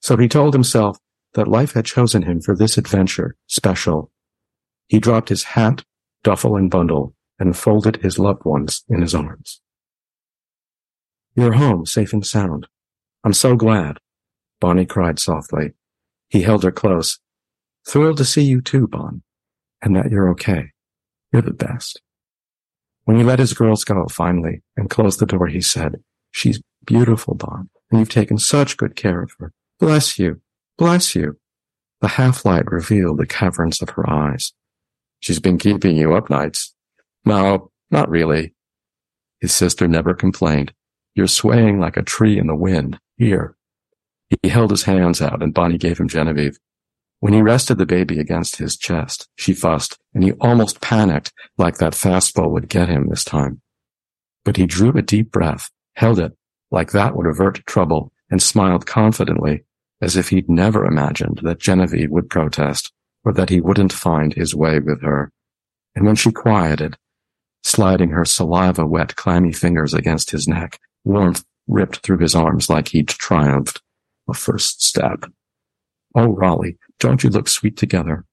So 0.00 0.18
he 0.18 0.28
told 0.28 0.52
himself 0.52 0.98
that 1.32 1.48
life 1.48 1.72
had 1.72 1.86
chosen 1.86 2.22
him 2.22 2.42
for 2.42 2.54
this 2.54 2.76
adventure, 2.76 3.34
special. 3.46 4.10
He 4.88 4.98
dropped 4.98 5.30
his 5.30 5.42
hat, 5.42 5.84
duffel, 6.22 6.54
and 6.54 6.70
bundle 6.70 7.14
and 7.38 7.56
folded 7.56 7.96
his 7.96 8.18
loved 8.18 8.44
ones 8.44 8.84
in 8.90 9.00
his 9.00 9.14
arms. 9.14 9.62
You're 11.34 11.54
home, 11.54 11.86
safe 11.86 12.12
and 12.12 12.26
sound. 12.26 12.66
I'm 13.24 13.32
so 13.32 13.56
glad. 13.56 13.96
Bonnie 14.60 14.86
cried 14.86 15.18
softly. 15.18 15.72
He 16.28 16.42
held 16.42 16.62
her 16.64 16.72
close. 16.72 17.18
Thrilled 17.86 18.18
to 18.18 18.24
see 18.24 18.42
you 18.42 18.60
too, 18.60 18.86
Bon, 18.86 19.22
and 19.82 19.96
that 19.96 20.10
you're 20.10 20.28
okay. 20.30 20.72
You're 21.32 21.42
the 21.42 21.52
best. 21.52 22.00
When 23.04 23.16
he 23.16 23.24
let 23.24 23.38
his 23.38 23.54
girls 23.54 23.84
go 23.84 24.06
finally 24.08 24.62
and 24.76 24.90
closed 24.90 25.20
the 25.20 25.26
door, 25.26 25.46
he 25.46 25.62
said, 25.62 26.02
She's 26.30 26.60
beautiful, 26.84 27.34
Bon, 27.34 27.70
and 27.90 28.00
you've 28.00 28.10
taken 28.10 28.38
such 28.38 28.76
good 28.76 28.96
care 28.96 29.22
of 29.22 29.32
her. 29.38 29.52
Bless 29.80 30.18
you. 30.18 30.40
Bless 30.76 31.14
you. 31.14 31.38
The 32.00 32.08
half-light 32.08 32.70
revealed 32.70 33.18
the 33.18 33.26
caverns 33.26 33.80
of 33.82 33.90
her 33.90 34.08
eyes. 34.08 34.52
She's 35.20 35.40
been 35.40 35.58
keeping 35.58 35.96
you 35.96 36.14
up 36.14 36.30
nights. 36.30 36.74
No, 37.24 37.70
not 37.90 38.08
really. 38.08 38.54
His 39.40 39.52
sister 39.52 39.88
never 39.88 40.14
complained. 40.14 40.72
You're 41.14 41.26
swaying 41.26 41.80
like 41.80 41.96
a 41.96 42.02
tree 42.02 42.38
in 42.38 42.46
the 42.46 42.54
wind. 42.54 42.98
Here. 43.16 43.56
He 44.42 44.48
held 44.48 44.70
his 44.70 44.82
hands 44.84 45.22
out 45.22 45.42
and 45.42 45.54
Bonnie 45.54 45.78
gave 45.78 45.98
him 45.98 46.08
Genevieve. 46.08 46.58
When 47.20 47.32
he 47.32 47.42
rested 47.42 47.78
the 47.78 47.86
baby 47.86 48.20
against 48.20 48.56
his 48.56 48.76
chest, 48.76 49.28
she 49.36 49.52
fussed, 49.52 49.98
and 50.14 50.22
he 50.22 50.32
almost 50.32 50.80
panicked 50.80 51.32
like 51.56 51.78
that 51.78 51.94
fastball 51.94 52.50
would 52.50 52.68
get 52.68 52.88
him 52.88 53.08
this 53.08 53.24
time. 53.24 53.60
But 54.44 54.56
he 54.56 54.66
drew 54.66 54.96
a 54.96 55.02
deep 55.02 55.32
breath, 55.32 55.70
held 55.96 56.20
it, 56.20 56.36
like 56.70 56.92
that 56.92 57.16
would 57.16 57.26
avert 57.26 57.66
trouble, 57.66 58.12
and 58.30 58.40
smiled 58.40 58.86
confidently, 58.86 59.64
as 60.00 60.16
if 60.16 60.28
he'd 60.28 60.48
never 60.48 60.84
imagined 60.84 61.40
that 61.42 61.58
Genevieve 61.58 62.10
would 62.10 62.30
protest, 62.30 62.92
or 63.24 63.32
that 63.32 63.50
he 63.50 63.60
wouldn't 63.60 63.92
find 63.92 64.34
his 64.34 64.54
way 64.54 64.78
with 64.78 65.02
her. 65.02 65.32
And 65.96 66.06
when 66.06 66.14
she 66.14 66.30
quieted, 66.30 66.96
sliding 67.64 68.10
her 68.10 68.24
saliva-wet 68.24 69.16
clammy 69.16 69.52
fingers 69.52 69.92
against 69.92 70.30
his 70.30 70.46
neck, 70.46 70.78
warmth 71.04 71.44
ripped 71.66 71.98
through 71.98 72.18
his 72.18 72.36
arms 72.36 72.70
like 72.70 72.88
he'd 72.88 73.08
triumphed. 73.08 73.82
A 74.28 74.34
first 74.34 74.82
step. 74.82 75.24
Oh, 76.14 76.28
Raleigh, 76.28 76.76
don't 77.00 77.24
you 77.24 77.30
look 77.30 77.48
sweet 77.48 77.76
together? 77.76 78.24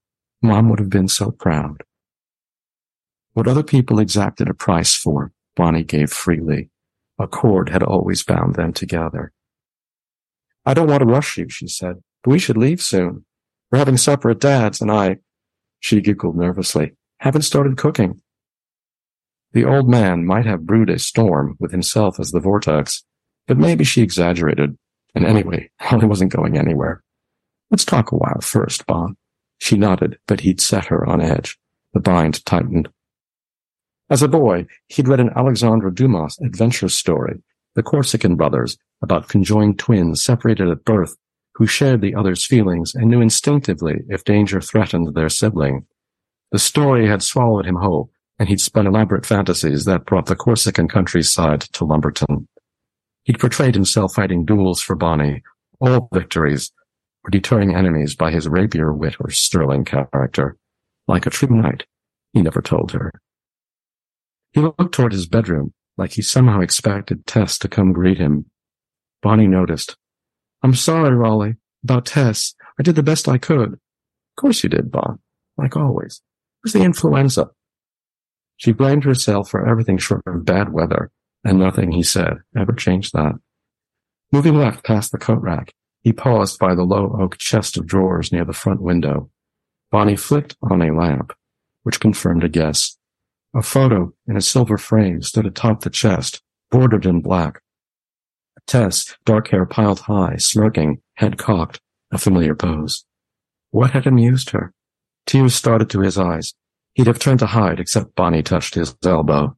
Mom 0.42 0.68
would 0.68 0.78
have 0.78 0.90
been 0.90 1.08
so 1.08 1.30
proud. 1.30 1.82
What 3.32 3.48
other 3.48 3.62
people 3.62 3.98
exacted 3.98 4.48
a 4.48 4.54
price 4.54 4.94
for, 4.94 5.32
Bonnie 5.56 5.84
gave 5.84 6.10
freely. 6.10 6.70
A 7.18 7.26
cord 7.26 7.70
had 7.70 7.82
always 7.82 8.22
bound 8.22 8.54
them 8.54 8.72
together. 8.72 9.32
I 10.64 10.74
don't 10.74 10.88
want 10.88 11.00
to 11.00 11.06
rush 11.06 11.38
you, 11.38 11.48
she 11.48 11.68
said, 11.68 12.02
but 12.22 12.30
we 12.30 12.38
should 12.38 12.56
leave 12.56 12.82
soon. 12.82 13.24
We're 13.70 13.78
having 13.78 13.96
supper 13.96 14.30
at 14.30 14.40
Dad's 14.40 14.80
and 14.80 14.90
I, 14.90 15.18
she 15.80 16.00
giggled 16.00 16.36
nervously, 16.36 16.94
haven't 17.18 17.42
started 17.42 17.76
cooking. 17.76 18.20
The 19.52 19.64
old 19.64 19.88
man 19.88 20.26
might 20.26 20.44
have 20.44 20.66
brewed 20.66 20.90
a 20.90 20.98
storm 20.98 21.56
with 21.58 21.70
himself 21.70 22.20
as 22.20 22.30
the 22.30 22.40
vortex, 22.40 23.04
but 23.46 23.56
maybe 23.56 23.84
she 23.84 24.02
exaggerated. 24.02 24.76
And 25.16 25.24
anyway, 25.24 25.70
Holly 25.80 26.06
wasn't 26.06 26.32
going 26.32 26.58
anywhere. 26.58 27.02
Let's 27.70 27.86
talk 27.86 28.12
a 28.12 28.16
while 28.16 28.40
first, 28.42 28.86
Bon. 28.86 29.16
She 29.58 29.76
nodded, 29.76 30.18
but 30.28 30.40
he'd 30.40 30.60
set 30.60 30.84
her 30.84 31.08
on 31.08 31.22
edge. 31.22 31.58
The 31.94 32.00
bind 32.00 32.44
tightened. 32.44 32.88
As 34.10 34.22
a 34.22 34.28
boy, 34.28 34.66
he'd 34.88 35.08
read 35.08 35.18
an 35.18 35.30
Alexandre 35.34 35.90
Dumas 35.90 36.38
adventure 36.44 36.90
story, 36.90 37.42
The 37.74 37.82
Corsican 37.82 38.36
Brothers, 38.36 38.76
about 39.02 39.28
conjoined 39.28 39.78
twins 39.78 40.22
separated 40.22 40.68
at 40.68 40.84
birth 40.84 41.16
who 41.54 41.66
shared 41.66 42.02
the 42.02 42.14
other's 42.14 42.44
feelings 42.44 42.94
and 42.94 43.10
knew 43.10 43.22
instinctively 43.22 44.02
if 44.08 44.24
danger 44.24 44.60
threatened 44.60 45.14
their 45.14 45.30
sibling. 45.30 45.86
The 46.52 46.58
story 46.58 47.08
had 47.08 47.22
swallowed 47.22 47.64
him 47.64 47.76
whole, 47.76 48.10
and 48.38 48.50
he'd 48.50 48.60
spun 48.60 48.86
elaborate 48.86 49.24
fantasies 49.24 49.86
that 49.86 50.04
brought 50.04 50.26
the 50.26 50.36
Corsican 50.36 50.86
countryside 50.86 51.62
to 51.72 51.86
Lumberton. 51.86 52.46
He'd 53.26 53.40
portrayed 53.40 53.74
himself 53.74 54.14
fighting 54.14 54.44
duels 54.44 54.80
for 54.80 54.94
Bonnie, 54.94 55.42
all 55.80 56.08
victories, 56.12 56.72
or 57.24 57.30
deterring 57.30 57.74
enemies 57.74 58.14
by 58.14 58.30
his 58.30 58.48
rapier 58.48 58.92
wit 58.92 59.16
or 59.18 59.30
sterling 59.30 59.84
character. 59.84 60.56
Like 61.08 61.26
a 61.26 61.30
true 61.30 61.48
knight, 61.48 61.84
he 62.32 62.40
never 62.40 62.62
told 62.62 62.92
her. 62.92 63.12
He 64.52 64.60
looked 64.60 64.94
toward 64.94 65.12
his 65.12 65.26
bedroom, 65.26 65.74
like 65.98 66.12
he 66.12 66.22
somehow 66.22 66.60
expected 66.60 67.26
Tess 67.26 67.58
to 67.58 67.68
come 67.68 67.92
greet 67.92 68.18
him. 68.18 68.46
Bonnie 69.22 69.48
noticed. 69.48 69.96
I'm 70.62 70.74
sorry, 70.74 71.14
Raleigh, 71.14 71.56
about 71.82 72.06
Tess. 72.06 72.54
I 72.78 72.84
did 72.84 72.94
the 72.94 73.02
best 73.02 73.28
I 73.28 73.38
could. 73.38 73.72
Of 73.72 73.80
course 74.36 74.62
you 74.62 74.68
did, 74.68 74.92
Bon. 74.92 75.18
Like 75.58 75.76
always. 75.76 76.22
It 76.58 76.66
was 76.66 76.72
the 76.74 76.84
influenza. 76.84 77.50
She 78.56 78.70
blamed 78.72 79.02
herself 79.02 79.50
for 79.50 79.68
everything 79.68 79.98
short 79.98 80.22
of 80.26 80.44
bad 80.44 80.72
weather, 80.72 81.10
and 81.46 81.60
nothing 81.60 81.92
he 81.92 82.02
said 82.02 82.38
ever 82.56 82.72
changed 82.72 83.12
that. 83.12 83.34
Moving 84.32 84.56
left 84.56 84.84
past 84.84 85.12
the 85.12 85.18
coat 85.18 85.40
rack, 85.40 85.72
he 86.02 86.12
paused 86.12 86.58
by 86.58 86.74
the 86.74 86.82
low 86.82 87.16
oak 87.20 87.38
chest 87.38 87.76
of 87.76 87.86
drawers 87.86 88.32
near 88.32 88.44
the 88.44 88.52
front 88.52 88.82
window. 88.82 89.30
Bonnie 89.92 90.16
flicked 90.16 90.56
on 90.60 90.82
a 90.82 90.94
lamp, 90.94 91.32
which 91.84 92.00
confirmed 92.00 92.42
a 92.42 92.48
guess. 92.48 92.98
A 93.54 93.62
photo 93.62 94.12
in 94.26 94.36
a 94.36 94.42
silver 94.42 94.76
frame 94.76 95.22
stood 95.22 95.46
atop 95.46 95.82
the 95.82 95.90
chest, 95.90 96.42
bordered 96.70 97.06
in 97.06 97.20
black. 97.20 97.62
Tess, 98.66 99.16
dark 99.24 99.48
hair 99.48 99.64
piled 99.64 100.00
high, 100.00 100.36
smirking, 100.38 101.00
head 101.14 101.38
cocked, 101.38 101.80
a 102.10 102.18
familiar 102.18 102.56
pose. 102.56 103.04
What 103.70 103.92
had 103.92 104.06
amused 104.06 104.50
her? 104.50 104.72
Tears 105.26 105.54
started 105.54 105.88
to 105.90 106.00
his 106.00 106.18
eyes. 106.18 106.54
He'd 106.94 107.06
have 107.06 107.20
turned 107.20 107.38
to 107.40 107.46
hide, 107.46 107.78
except 107.78 108.16
Bonnie 108.16 108.42
touched 108.42 108.74
his 108.74 108.96
elbow. 109.04 109.56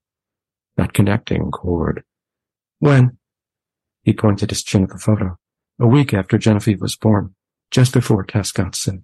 That 0.79 0.95
connecting 0.95 1.51
cord. 1.51 2.05
When? 2.79 3.19
He 4.05 4.15
pointed 4.15 4.51
his 4.51 4.63
chin 4.63 4.85
at 4.85 4.91
the 4.91 4.99
photo 4.99 5.37
a 5.81 5.87
week 5.87 6.15
after 6.15 6.39
Genevieve 6.39 6.81
was 6.81 6.97
born, 6.97 7.35
just 7.71 7.93
before 7.93 8.25
Tess 8.25 8.53
got 8.53 8.75
sick. 8.75 9.01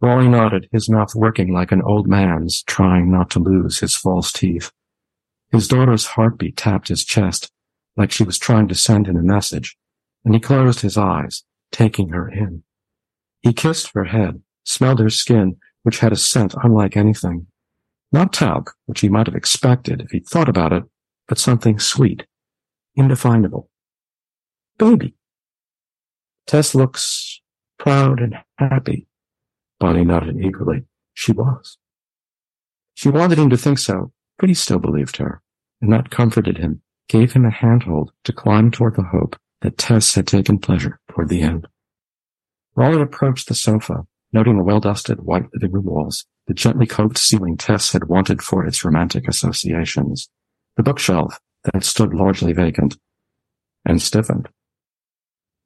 Raleigh 0.00 0.28
nodded, 0.28 0.68
his 0.70 0.88
mouth 0.88 1.14
working 1.14 1.52
like 1.52 1.72
an 1.72 1.82
old 1.82 2.06
man's, 2.06 2.62
trying 2.62 3.10
not 3.10 3.30
to 3.30 3.38
lose 3.38 3.80
his 3.80 3.96
false 3.96 4.30
teeth. 4.30 4.70
His 5.50 5.68
daughter's 5.68 6.06
heartbeat 6.06 6.56
tapped 6.56 6.88
his 6.88 7.04
chest, 7.04 7.50
like 7.96 8.12
she 8.12 8.22
was 8.22 8.38
trying 8.38 8.68
to 8.68 8.74
send 8.74 9.06
him 9.06 9.16
a 9.16 9.22
message, 9.22 9.76
and 10.24 10.34
he 10.34 10.40
closed 10.40 10.80
his 10.80 10.96
eyes, 10.96 11.44
taking 11.72 12.10
her 12.10 12.28
in. 12.28 12.62
He 13.42 13.52
kissed 13.52 13.92
her 13.94 14.04
head, 14.04 14.42
smelled 14.64 15.00
her 15.00 15.10
skin, 15.10 15.56
which 15.82 16.00
had 16.00 16.12
a 16.12 16.16
scent 16.16 16.54
unlike 16.62 16.96
anything. 16.96 17.46
Not 18.10 18.32
talc, 18.32 18.74
which 18.86 19.00
he 19.00 19.08
might 19.08 19.26
have 19.26 19.36
expected 19.36 20.00
if 20.00 20.10
he'd 20.10 20.26
thought 20.26 20.48
about 20.48 20.72
it, 20.72 20.84
but 21.26 21.38
something 21.38 21.78
sweet, 21.78 22.26
indefinable. 22.96 23.70
Baby, 24.78 25.14
Tess 26.46 26.74
looks 26.74 27.42
proud 27.78 28.20
and 28.20 28.34
happy. 28.56 29.06
Bonnie 29.78 30.04
nodded 30.04 30.36
eagerly. 30.38 30.84
She 31.12 31.32
was. 31.32 31.76
She 32.94 33.10
wanted 33.10 33.38
him 33.38 33.50
to 33.50 33.56
think 33.56 33.78
so, 33.78 34.12
but 34.38 34.48
he 34.48 34.54
still 34.54 34.78
believed 34.78 35.18
her, 35.18 35.42
and 35.82 35.92
that 35.92 36.10
comforted 36.10 36.56
him, 36.56 36.82
gave 37.08 37.32
him 37.32 37.44
a 37.44 37.50
handhold 37.50 38.12
to 38.24 38.32
climb 38.32 38.70
toward 38.70 38.96
the 38.96 39.02
hope 39.02 39.36
that 39.60 39.76
Tess 39.76 40.14
had 40.14 40.26
taken 40.26 40.58
pleasure 40.58 40.98
toward 41.10 41.28
the 41.28 41.42
end. 41.42 41.66
Raleigh 42.74 43.02
approached 43.02 43.48
the 43.48 43.54
sofa, 43.54 44.06
noting 44.32 44.56
the 44.56 44.64
well-dusted 44.64 45.20
white 45.20 45.46
living 45.52 45.72
room 45.72 45.84
walls, 45.84 46.24
the 46.48 46.54
gently 46.54 46.86
coped 46.86 47.18
ceiling 47.18 47.58
Tess 47.58 47.92
had 47.92 48.08
wanted 48.08 48.42
for 48.42 48.64
its 48.66 48.82
romantic 48.82 49.28
associations, 49.28 50.30
the 50.76 50.82
bookshelf 50.82 51.38
that 51.64 51.84
stood 51.84 52.14
largely 52.14 52.54
vacant, 52.54 52.96
and 53.84 54.00
stiffened. 54.00 54.48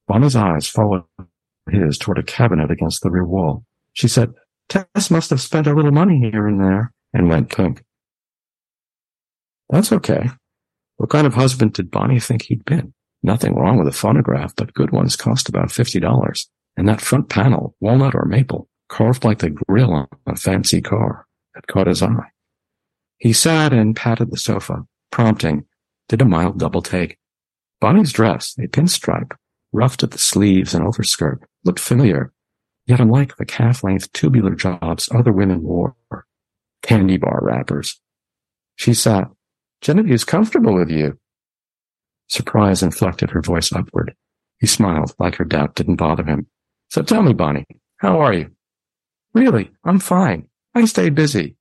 Bonnie's 0.08 0.34
eyes 0.34 0.66
followed 0.66 1.04
his 1.70 1.96
toward 1.96 2.18
a 2.18 2.22
cabinet 2.24 2.70
against 2.70 3.02
the 3.02 3.10
rear 3.10 3.24
wall. 3.24 3.64
She 3.92 4.08
said, 4.08 4.34
Tess 4.68 5.10
must 5.10 5.30
have 5.30 5.40
spent 5.40 5.68
a 5.68 5.74
little 5.74 5.92
money 5.92 6.18
here 6.18 6.48
and 6.48 6.60
there, 6.60 6.92
and 7.14 7.28
went 7.28 7.54
pink. 7.54 7.84
That's 9.70 9.92
okay. 9.92 10.30
What 10.96 11.10
kind 11.10 11.26
of 11.26 11.34
husband 11.34 11.74
did 11.74 11.92
Bonnie 11.92 12.20
think 12.20 12.42
he'd 12.42 12.64
been? 12.64 12.92
Nothing 13.22 13.54
wrong 13.54 13.78
with 13.78 13.86
a 13.86 13.96
phonograph, 13.96 14.54
but 14.56 14.74
good 14.74 14.90
ones 14.90 15.14
cost 15.14 15.48
about 15.48 15.68
$50. 15.68 16.46
And 16.76 16.88
that 16.88 17.00
front 17.00 17.28
panel, 17.28 17.76
walnut 17.80 18.14
or 18.14 18.24
maple, 18.24 18.68
carved 18.92 19.24
like 19.24 19.38
the 19.38 19.48
grill 19.48 19.90
on 19.90 20.06
a 20.26 20.36
fancy 20.36 20.82
car, 20.82 21.26
had 21.54 21.66
caught 21.66 21.86
his 21.86 22.02
eye. 22.02 22.30
He 23.16 23.32
sat 23.32 23.72
and 23.72 23.96
patted 23.96 24.30
the 24.30 24.36
sofa, 24.36 24.84
prompting, 25.10 25.64
did 26.10 26.20
a 26.20 26.26
mild 26.26 26.58
double 26.58 26.82
take. 26.82 27.16
Bonnie's 27.80 28.12
dress, 28.12 28.54
a 28.58 28.68
pinstripe, 28.68 29.32
roughed 29.72 30.02
at 30.02 30.10
the 30.10 30.18
sleeves 30.18 30.74
and 30.74 30.84
overskirt, 30.84 31.42
looked 31.64 31.80
familiar, 31.80 32.32
yet 32.86 33.00
unlike 33.00 33.36
the 33.38 33.46
calf-length 33.46 34.12
tubular 34.12 34.54
jobs 34.54 35.08
other 35.14 35.32
women 35.32 35.62
wore. 35.62 35.96
Candy 36.82 37.16
bar 37.16 37.38
wrappers. 37.40 37.98
She 38.76 38.92
sat. 38.92 39.28
Genevieve's 39.80 40.24
comfortable 40.24 40.74
with 40.74 40.90
you. 40.90 41.18
Surprise 42.28 42.82
inflected 42.82 43.30
her 43.30 43.40
voice 43.40 43.72
upward. 43.72 44.14
He 44.58 44.66
smiled, 44.66 45.14
like 45.18 45.36
her 45.36 45.44
doubt 45.46 45.76
didn't 45.76 45.96
bother 45.96 46.24
him. 46.24 46.46
So 46.90 47.02
tell 47.02 47.22
me, 47.22 47.32
Bonnie, 47.32 47.66
how 47.96 48.20
are 48.20 48.34
you? 48.34 48.50
Really, 49.34 49.70
I'm 49.84 49.98
fine. 49.98 50.48
I 50.74 50.84
stayed 50.84 51.14
busy. 51.14 51.56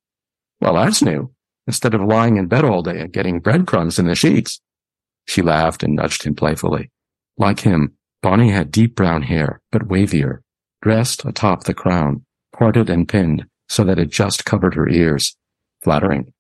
Well, 0.60 0.76
that's 0.76 1.02
new. 1.02 1.32
Instead 1.68 1.94
of 1.94 2.02
lying 2.02 2.38
in 2.38 2.48
bed 2.48 2.66
all 2.66 2.82
day 2.82 3.00
and 3.00 3.14
getting 3.14 3.40
breadcrumbs 3.40 4.00
in 4.00 4.08
the 4.08 4.16
sheets. 4.16 4.62
She 5.26 5.42
laughed 5.42 5.84
and 5.84 5.96
nudged 5.96 6.24
him 6.24 6.36
playfully. 6.36 6.92
Like 7.38 7.62
him, 7.62 7.94
Bonnie 8.22 8.52
had 8.52 8.72
deep 8.72 8.96
brown 8.96 9.24
hair, 9.24 9.62
but 9.72 9.88
wavier, 9.88 10.40
dressed 10.82 11.24
atop 11.26 11.64
the 11.64 11.74
crown, 11.74 12.26
parted 12.52 12.90
and 12.90 13.08
pinned 13.08 13.46
so 13.70 13.84
that 13.86 14.00
it 14.00 14.10
just 14.10 14.44
covered 14.46 14.74
her 14.76 14.90
ears. 14.90 15.38
Flattering. 15.84 16.34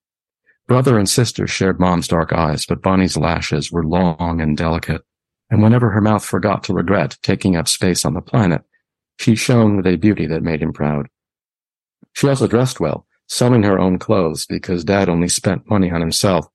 Brother 0.67 0.99
and 0.99 1.09
sister 1.09 1.47
shared 1.47 1.79
mom's 1.79 2.07
dark 2.07 2.33
eyes, 2.33 2.65
but 2.65 2.81
Bonnie's 2.81 3.17
lashes 3.17 3.71
were 3.71 3.83
long 3.83 4.41
and 4.41 4.55
delicate, 4.55 5.01
and 5.49 5.63
whenever 5.63 5.91
her 5.91 6.01
mouth 6.01 6.23
forgot 6.23 6.63
to 6.65 6.73
regret 6.73 7.17
taking 7.23 7.55
up 7.55 7.67
space 7.67 8.05
on 8.05 8.13
the 8.13 8.21
planet, 8.21 8.63
She 9.21 9.35
shone 9.35 9.77
with 9.77 9.85
a 9.85 9.97
beauty 9.97 10.25
that 10.25 10.41
made 10.41 10.63
him 10.63 10.73
proud. 10.73 11.07
She 12.13 12.27
also 12.27 12.47
dressed 12.47 12.79
well, 12.79 13.05
sewing 13.27 13.63
her 13.63 13.79
own 13.79 13.97
clothes 13.97 14.45
because 14.45 14.83
Dad 14.83 15.09
only 15.09 15.27
spent 15.27 15.69
money 15.69 15.89
on 15.89 16.01
himself. 16.01 16.47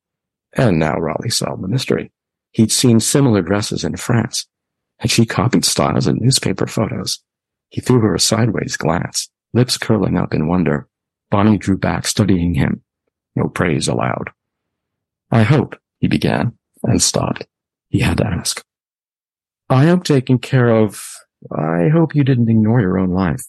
And 0.53 0.79
now 0.79 0.97
Raleigh 0.99 1.31
solved 1.31 1.63
the 1.63 1.69
mystery. 1.69 2.13
He'd 2.53 2.73
seen 2.73 3.01
similar 3.01 3.43
dresses 3.43 3.85
in 3.85 3.97
France, 3.97 4.47
and 4.99 5.11
she 5.11 5.27
copied 5.27 5.65
styles 5.65 6.07
in 6.07 6.19
newspaper 6.19 6.67
photos. 6.67 7.23
He 7.69 7.81
threw 7.81 8.01
her 8.01 8.15
a 8.15 8.21
sideways 8.21 8.77
glance, 8.77 9.29
lips 9.53 9.77
curling 9.77 10.17
up 10.17 10.33
in 10.33 10.49
wonder. 10.49 10.89
Bonnie 11.31 11.59
drew 11.59 11.77
back, 11.77 12.07
studying 12.07 12.55
him. 12.55 12.83
No 13.35 13.49
praise 13.49 13.89
allowed. 13.89 14.31
I 15.31 15.43
hope, 15.43 15.77
he 15.99 16.09
began, 16.09 16.57
and 16.83 17.03
stopped. 17.03 17.47
He 17.89 18.01
had 18.01 18.19
to 18.19 18.27
ask. 18.27 18.65
I 19.69 19.87
am 19.87 20.03
taking 20.03 20.39
care 20.39 20.69
of, 20.69 21.05
I 21.51 21.89
hope 21.89 22.15
you 22.15 22.23
didn't 22.23 22.49
ignore 22.49 22.81
your 22.81 22.99
own 22.99 23.11
life. 23.11 23.43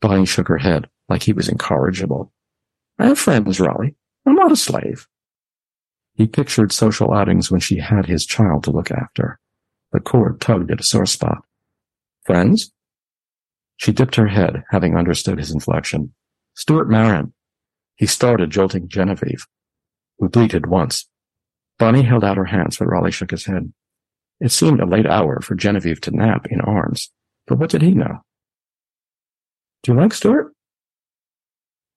Bonnie 0.00 0.26
shook 0.26 0.48
her 0.48 0.58
head 0.58 0.88
like 1.08 1.22
he 1.22 1.32
was 1.32 1.48
incorrigible. 1.48 2.32
I 2.98 3.06
have 3.06 3.18
friends, 3.18 3.60
Raleigh. 3.60 3.94
I'm 4.26 4.34
not 4.34 4.52
a 4.52 4.56
slave. 4.56 5.06
He 6.14 6.26
pictured 6.26 6.72
social 6.72 7.12
outings 7.12 7.50
when 7.50 7.60
she 7.60 7.78
had 7.78 8.06
his 8.06 8.24
child 8.24 8.64
to 8.64 8.70
look 8.70 8.90
after. 8.90 9.38
The 9.92 10.00
cord 10.00 10.40
tugged 10.40 10.70
at 10.70 10.80
a 10.80 10.84
sore 10.84 11.06
spot. 11.06 11.44
Friends? 12.24 12.72
She 13.76 13.92
dipped 13.92 14.14
her 14.16 14.28
head, 14.28 14.64
having 14.70 14.96
understood 14.96 15.38
his 15.38 15.50
inflection. 15.50 16.14
Stuart 16.54 16.88
Marin. 16.88 17.32
He 17.96 18.06
started 18.06 18.50
jolting 18.50 18.88
Genevieve, 18.88 19.46
who 20.18 20.28
bleated 20.28 20.66
once. 20.66 21.08
Bonnie 21.78 22.02
held 22.02 22.24
out 22.24 22.36
her 22.36 22.44
hands, 22.44 22.78
but 22.78 22.86
Raleigh 22.86 23.10
shook 23.10 23.32
his 23.32 23.46
head. 23.46 23.72
It 24.40 24.52
seemed 24.52 24.80
a 24.80 24.86
late 24.86 25.06
hour 25.06 25.40
for 25.40 25.54
Genevieve 25.54 26.00
to 26.02 26.10
nap 26.10 26.46
in 26.50 26.60
arms, 26.60 27.10
but 27.46 27.58
what 27.58 27.70
did 27.70 27.82
he 27.82 27.92
know? 27.92 28.20
Do 29.82 29.92
you 29.92 29.98
like 29.98 30.12
Stuart? 30.12 30.52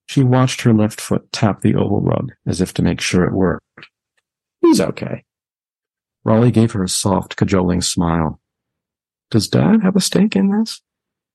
She 0.07 0.23
watched 0.23 0.61
her 0.61 0.73
left 0.73 0.99
foot 0.99 1.31
tap 1.31 1.61
the 1.61 1.75
oval 1.75 2.01
rug 2.01 2.31
as 2.45 2.61
if 2.61 2.73
to 2.75 2.81
make 2.81 3.01
sure 3.01 3.25
it 3.25 3.33
worked. 3.33 3.89
He's 4.61 4.81
okay. 4.81 5.23
Raleigh 6.23 6.51
gave 6.51 6.71
her 6.71 6.83
a 6.83 6.89
soft, 6.89 7.35
cajoling 7.35 7.81
smile. 7.81 8.41
Does 9.29 9.47
Dad 9.47 9.83
have 9.83 9.95
a 9.95 10.01
stake 10.01 10.35
in 10.35 10.49
this? 10.51 10.81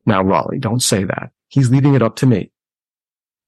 Now, 0.06 0.22
Raleigh, 0.22 0.58
don't 0.58 0.82
say 0.82 1.04
that. 1.04 1.30
He's 1.48 1.70
leaving 1.70 1.94
it 1.94 2.02
up 2.02 2.16
to 2.16 2.26
me. 2.26 2.50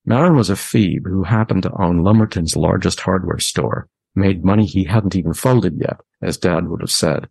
Marin 0.05 0.37
was 0.37 0.51
a 0.51 0.57
Phoebe 0.57 1.09
who 1.09 1.23
happened 1.23 1.63
to 1.63 1.83
own 1.83 2.03
Lumberton's 2.03 2.57
largest 2.57 3.01
hardware 3.01 3.39
store, 3.39 3.89
made 4.15 4.45
money 4.45 4.67
he 4.67 4.85
hadn't 4.85 5.17
even 5.17 5.33
folded 5.33 5.79
yet, 5.81 6.01
as 6.21 6.37
Dad 6.37 6.69
would 6.69 6.83
have 6.83 6.91
said. 6.91 7.29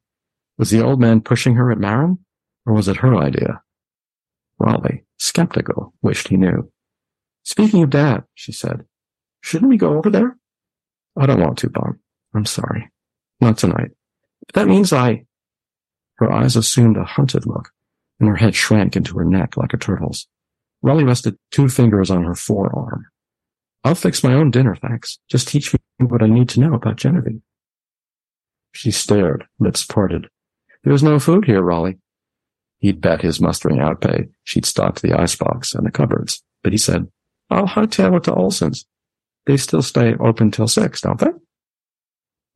Was 0.58 0.72
the 0.72 0.84
old 0.84 1.00
man 1.00 1.22
pushing 1.22 1.56
her 1.56 1.72
at 1.72 1.80
Marin, 1.80 2.20
or 2.66 2.74
was 2.74 2.88
it 2.88 2.98
her 2.98 3.16
idea? 3.16 3.62
Raleigh, 4.58 5.06
skeptical, 5.18 5.94
wished 6.02 6.30
he 6.30 6.38
knew. 6.38 6.72
Speaking 7.44 7.84
of 7.84 7.90
Dad, 7.90 8.24
she 8.34 8.52
said, 8.52 8.86
shouldn't 9.42 9.70
we 9.70 9.78
go 9.78 9.98
over 9.98 10.10
there? 10.10 10.38
I 11.18 11.26
don't 11.26 11.42
want 11.42 11.58
to, 11.60 11.70
Bon. 11.70 12.00
I'm 12.34 12.46
sorry. 12.46 12.90
Not 13.40 13.58
tonight. 13.58 13.92
But 14.48 14.56
that 14.56 14.68
means 14.68 14.92
I... 14.92 15.26
Her 16.16 16.32
eyes 16.32 16.56
assumed 16.56 16.98
a 16.98 17.04
hunted 17.04 17.46
look, 17.46 17.70
and 18.20 18.30
her 18.30 18.36
head 18.36 18.56
shrank 18.56 18.96
into 18.96 19.18
her 19.18 19.26
neck 19.26 19.58
like 19.58 19.74
a 19.74 19.78
turtle's. 19.78 20.28
Raleigh 20.82 21.04
rested 21.04 21.38
two 21.52 21.70
fingers 21.70 22.12
on 22.12 22.24
her 22.24 22.36
forearm. 22.36 23.08
I'll 23.84 23.96
fix 23.96 24.24
my 24.24 24.34
own 24.34 24.52
dinner, 24.52 24.76
thanks. 24.76 25.20
Just 25.30 25.48
teach 25.48 25.74
me 25.74 25.80
what 26.00 26.24
I 26.24 26.28
need 26.28 26.50
to 26.50 26.60
know 26.60 26.74
about 26.74 26.96
Genevieve. 26.96 27.42
She 28.74 28.92
stared, 28.92 29.46
lips 29.60 29.86
parted. 29.86 30.28
There's 30.84 31.04
no 31.04 31.20
food 31.20 31.46
here, 31.46 31.62
Raleigh. 31.62 32.00
He'd 32.80 33.02
bet 33.02 33.22
his 33.22 33.40
mustering 33.40 33.80
out 33.80 34.02
pay 34.02 34.28
she'd 34.44 34.66
stocked 34.66 35.02
the 35.02 35.14
icebox 35.14 35.74
and 35.74 35.86
the 35.86 35.92
cupboards, 35.92 36.44
but 36.64 36.74
he 36.74 36.78
said, 36.78 37.08
I'll 37.54 37.68
hightail 37.68 38.18
it 38.18 38.24
to 38.24 38.34
Olson's. 38.34 38.86
They 39.46 39.58
still 39.58 39.84
stay 39.84 40.16
open 40.20 40.50
till 40.50 40.68
six, 40.68 41.02
don't 41.02 41.20
they? 41.20 41.30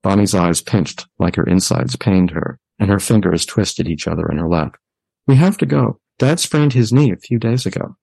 Bonnie's 0.02 0.34
eyes 0.34 0.60
pinched 0.60 1.06
like 1.20 1.36
her 1.36 1.44
insides 1.44 1.96
pained 1.96 2.32
her, 2.32 2.60
and 2.80 2.90
her 2.90 3.00
fingers 3.00 3.46
twisted 3.46 3.88
each 3.88 4.08
other 4.08 4.28
in 4.32 4.38
her 4.38 4.50
lap. 4.50 4.76
We 5.28 5.36
have 5.36 5.58
to 5.60 5.68
go. 5.68 6.00
Dad 6.18 6.40
sprained 6.40 6.74
his 6.74 6.92
knee 6.92 7.12
a 7.12 7.18
few 7.18 7.38
days 7.38 7.68
ago. 7.68 7.96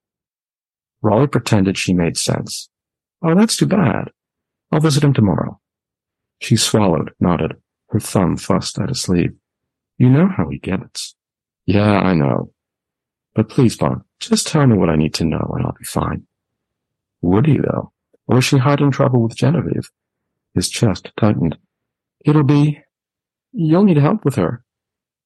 Raleigh 1.03 1.27
pretended 1.27 1.77
she 1.77 1.93
made 1.93 2.17
sense. 2.17 2.69
Oh, 3.23 3.35
that's 3.35 3.57
too 3.57 3.67
bad. 3.67 4.11
I'll 4.71 4.81
visit 4.81 5.03
him 5.03 5.15
tomorrow. 5.15 5.61
She 6.41 6.57
swallowed, 6.57 7.11
nodded. 7.19 7.55
Her 7.89 7.99
thumb 7.99 8.37
fussed 8.37 8.79
at 8.79 8.89
his 8.91 9.03
sleeve. 9.03 9.33
You 9.99 10.11
know 10.11 10.29
how 10.29 10.49
he 10.49 10.59
gets. 10.59 11.17
Yeah, 11.67 11.99
I 11.99 12.15
know. 12.15 12.53
But 13.35 13.49
please, 13.49 13.77
Bon, 13.77 14.05
just 14.21 14.47
tell 14.47 14.67
me 14.67 14.77
what 14.77 14.91
I 14.91 14.97
need 14.97 15.15
to 15.15 15.25
know 15.25 15.55
and 15.57 15.67
I'll 15.67 15.75
be 15.77 15.85
fine. 15.85 16.27
Would 17.25 17.47
he, 17.47 17.57
though? 17.57 17.91
Or 18.27 18.39
is 18.39 18.45
she 18.45 18.59
hiding 18.59 18.91
trouble 18.91 19.23
with 19.23 19.35
Genevieve? 19.35 19.91
His 20.55 20.69
chest 20.69 21.11
tightened. 21.19 21.57
It'll 22.23 22.45
be, 22.45 22.81
you'll 23.51 23.85
need 23.85 23.97
help 23.97 24.27
with 24.27 24.35
her. 24.35 24.63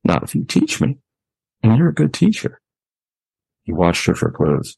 Not 0.05 0.23
if 0.23 0.33
you 0.37 0.45
teach 0.45 0.81
me. 0.81 0.99
And 1.61 1.77
you're 1.77 1.89
a 1.89 1.95
good 1.95 2.15
teacher. 2.15 2.61
He 3.65 3.73
watched 3.73 4.07
her 4.07 4.15
for 4.15 4.31
clues. 4.31 4.77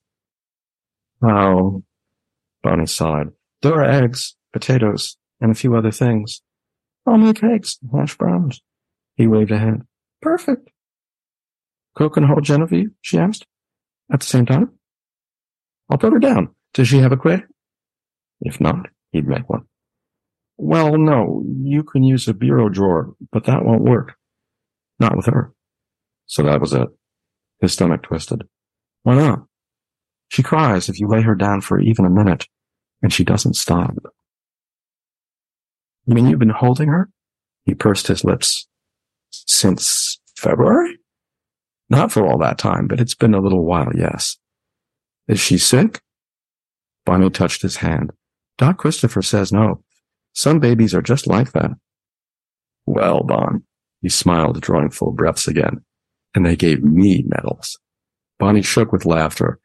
Oh, 1.22 1.84
Bonnie 2.62 2.86
sighed. 2.86 3.28
There 3.60 3.74
are 3.74 3.84
eggs, 3.84 4.34
potatoes, 4.54 5.18
and 5.42 5.50
a 5.52 5.54
few 5.54 5.76
other 5.76 5.90
things. 5.90 6.40
I'll 7.06 7.18
make 7.18 7.44
eggs, 7.44 7.78
hash 7.94 8.16
browns. 8.16 8.62
He 9.16 9.26
waved 9.26 9.50
a 9.50 9.58
hand. 9.58 9.82
Perfect. 10.22 10.70
Cook 11.94 12.16
and 12.16 12.24
hold 12.24 12.44
Genevieve? 12.44 12.92
she 13.02 13.18
asked. 13.18 13.46
At 14.10 14.20
the 14.20 14.26
same 14.26 14.46
time? 14.46 14.72
I'll 15.90 15.98
put 15.98 16.14
her 16.14 16.18
down. 16.18 16.54
Does 16.74 16.88
she 16.88 16.98
have 16.98 17.12
a 17.12 17.16
quid? 17.16 17.42
If 18.40 18.60
not, 18.60 18.88
he'd 19.12 19.26
make 19.26 19.48
one. 19.48 19.66
Well, 20.56 20.98
no, 20.98 21.42
you 21.62 21.82
can 21.82 22.02
use 22.02 22.28
a 22.28 22.34
bureau 22.34 22.68
drawer, 22.68 23.14
but 23.32 23.44
that 23.44 23.64
won't 23.64 23.82
work. 23.82 24.14
Not 24.98 25.16
with 25.16 25.26
her. 25.26 25.52
So 26.26 26.42
that 26.42 26.60
was 26.60 26.72
it. 26.72 26.88
His 27.60 27.72
stomach 27.72 28.02
twisted. 28.02 28.42
Why 29.02 29.16
not? 29.16 29.46
She 30.28 30.42
cries 30.42 30.88
if 30.88 31.00
you 31.00 31.08
lay 31.08 31.22
her 31.22 31.34
down 31.34 31.60
for 31.60 31.80
even 31.80 32.04
a 32.04 32.10
minute, 32.10 32.46
and 33.02 33.12
she 33.12 33.24
doesn't 33.24 33.56
stop. 33.56 33.94
You 36.06 36.14
mean 36.14 36.28
you've 36.28 36.38
been 36.38 36.50
holding 36.50 36.88
her? 36.88 37.10
He 37.64 37.74
pursed 37.74 38.06
his 38.06 38.24
lips. 38.24 38.68
Since 39.30 40.20
February? 40.36 40.98
Not 41.88 42.12
for 42.12 42.26
all 42.26 42.38
that 42.38 42.58
time, 42.58 42.86
but 42.86 43.00
it's 43.00 43.14
been 43.14 43.34
a 43.34 43.40
little 43.40 43.64
while, 43.64 43.90
yes. 43.94 44.36
Is 45.26 45.40
she 45.40 45.58
sick? 45.58 46.00
Bonnie 47.10 47.28
touched 47.28 47.62
his 47.62 47.74
hand. 47.74 48.12
Doc 48.56 48.78
Christopher 48.78 49.20
says 49.20 49.52
no. 49.52 49.82
Some 50.32 50.60
babies 50.60 50.94
are 50.94 51.02
just 51.02 51.26
like 51.26 51.50
that. 51.50 51.72
Well, 52.86 53.24
Bon, 53.24 53.64
he 54.00 54.08
smiled, 54.08 54.60
drawing 54.60 54.90
full 54.90 55.10
breaths 55.10 55.48
again. 55.48 55.84
And 56.36 56.46
they 56.46 56.54
gave 56.54 56.84
me 56.84 57.24
medals. 57.26 57.76
Bonnie 58.38 58.62
shook 58.62 58.92
with 58.92 59.06
laughter, 59.06 59.58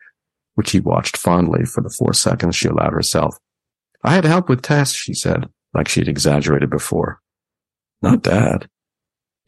which 0.56 0.72
he 0.72 0.80
watched 0.80 1.18
fondly 1.18 1.66
for 1.66 1.82
the 1.82 1.96
four 1.96 2.14
seconds 2.14 2.56
she 2.56 2.68
allowed 2.68 2.94
herself. 2.94 3.38
I 4.04 4.16
had 4.16 4.26
help 4.26 4.50
with 4.50 4.64
tests, 4.64 4.96
she 4.96 5.14
said, 5.14 5.48
like 5.76 5.88
she'd 5.88 6.08
exaggerated 6.08 6.72
before. 6.72 7.22
Not 8.02 8.24
Dad. 8.24 8.68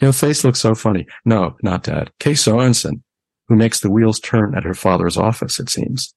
Your 0.02 0.14
face 0.14 0.44
looks 0.44 0.60
so 0.60 0.76
funny. 0.76 1.08
No, 1.26 1.58
not 1.64 1.82
Dad. 1.82 2.12
Kay 2.20 2.34
Sorensen, 2.34 3.02
who 3.48 3.56
makes 3.56 3.80
the 3.80 3.90
wheels 3.90 4.20
turn 4.20 4.54
at 4.56 4.66
her 4.66 4.76
father's 4.76 5.18
office, 5.18 5.60
it 5.60 5.72
seems. 5.72 6.14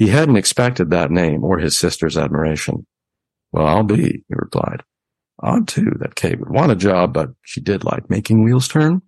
He 0.00 0.08
hadn't 0.08 0.36
expected 0.36 0.88
that 0.90 1.10
name 1.10 1.44
or 1.44 1.58
his 1.58 1.78
sister's 1.78 2.16
admiration. 2.16 2.86
Well, 3.52 3.66
I'll 3.66 3.82
be, 3.82 4.24
he 4.26 4.34
replied. 4.34 4.82
Odd 5.42 5.68
too 5.68 5.92
that 6.00 6.14
Kay 6.14 6.36
would 6.36 6.48
want 6.48 6.72
a 6.72 6.74
job, 6.74 7.12
but 7.12 7.28
she 7.42 7.60
did 7.60 7.84
like 7.84 8.08
making 8.08 8.42
wheels 8.42 8.66
turn. 8.66 9.02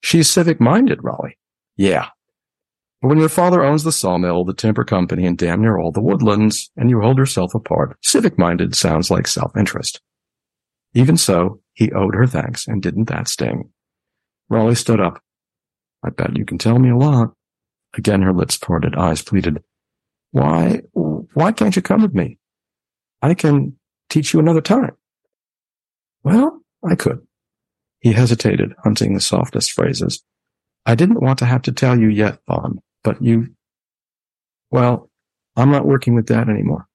She's 0.00 0.30
civic 0.30 0.58
minded, 0.58 1.04
Raleigh. 1.04 1.36
Yeah. 1.76 2.08
But 3.02 3.08
when 3.08 3.18
your 3.18 3.28
father 3.28 3.62
owns 3.62 3.84
the 3.84 3.92
sawmill, 3.92 4.46
the 4.46 4.54
timber 4.54 4.84
company, 4.84 5.26
and 5.26 5.36
damn 5.36 5.60
near 5.60 5.76
all 5.76 5.92
the 5.92 6.00
woodlands, 6.00 6.70
and 6.78 6.88
you 6.88 7.02
hold 7.02 7.18
yourself 7.18 7.54
apart, 7.54 7.98
civic 8.02 8.38
minded 8.38 8.74
sounds 8.74 9.10
like 9.10 9.26
self 9.26 9.54
interest. 9.54 10.00
Even 10.94 11.18
so, 11.18 11.60
he 11.74 11.92
owed 11.92 12.14
her 12.14 12.26
thanks, 12.26 12.66
and 12.66 12.82
didn't 12.82 13.10
that 13.10 13.28
sting? 13.28 13.68
Raleigh 14.48 14.76
stood 14.76 14.98
up. 14.98 15.22
I 16.02 16.08
bet 16.08 16.38
you 16.38 16.46
can 16.46 16.56
tell 16.56 16.78
me 16.78 16.88
a 16.88 16.96
lot. 16.96 17.34
Again, 17.92 18.22
her 18.22 18.32
lips 18.32 18.56
parted, 18.56 18.94
eyes 18.94 19.20
pleaded. 19.20 19.62
Why, 20.36 20.82
why 20.92 21.50
can't 21.50 21.74
you 21.74 21.80
come 21.80 22.02
with 22.02 22.14
me? 22.14 22.36
I 23.22 23.32
can 23.32 23.74
teach 24.10 24.34
you 24.34 24.38
another 24.38 24.60
time. 24.60 24.94
Well, 26.24 26.60
I 26.86 26.94
could. 26.94 27.26
He 28.00 28.12
hesitated, 28.12 28.74
hunting 28.84 29.14
the 29.14 29.20
softest 29.22 29.72
phrases. 29.72 30.22
I 30.84 30.94
didn't 30.94 31.22
want 31.22 31.38
to 31.38 31.46
have 31.46 31.62
to 31.62 31.72
tell 31.72 31.98
you 31.98 32.08
yet, 32.08 32.40
Bon, 32.46 32.82
but 33.02 33.22
you, 33.22 33.54
well, 34.70 35.08
I'm 35.56 35.70
not 35.70 35.86
working 35.86 36.14
with 36.14 36.26
Dad 36.26 36.50
anymore. 36.50 36.86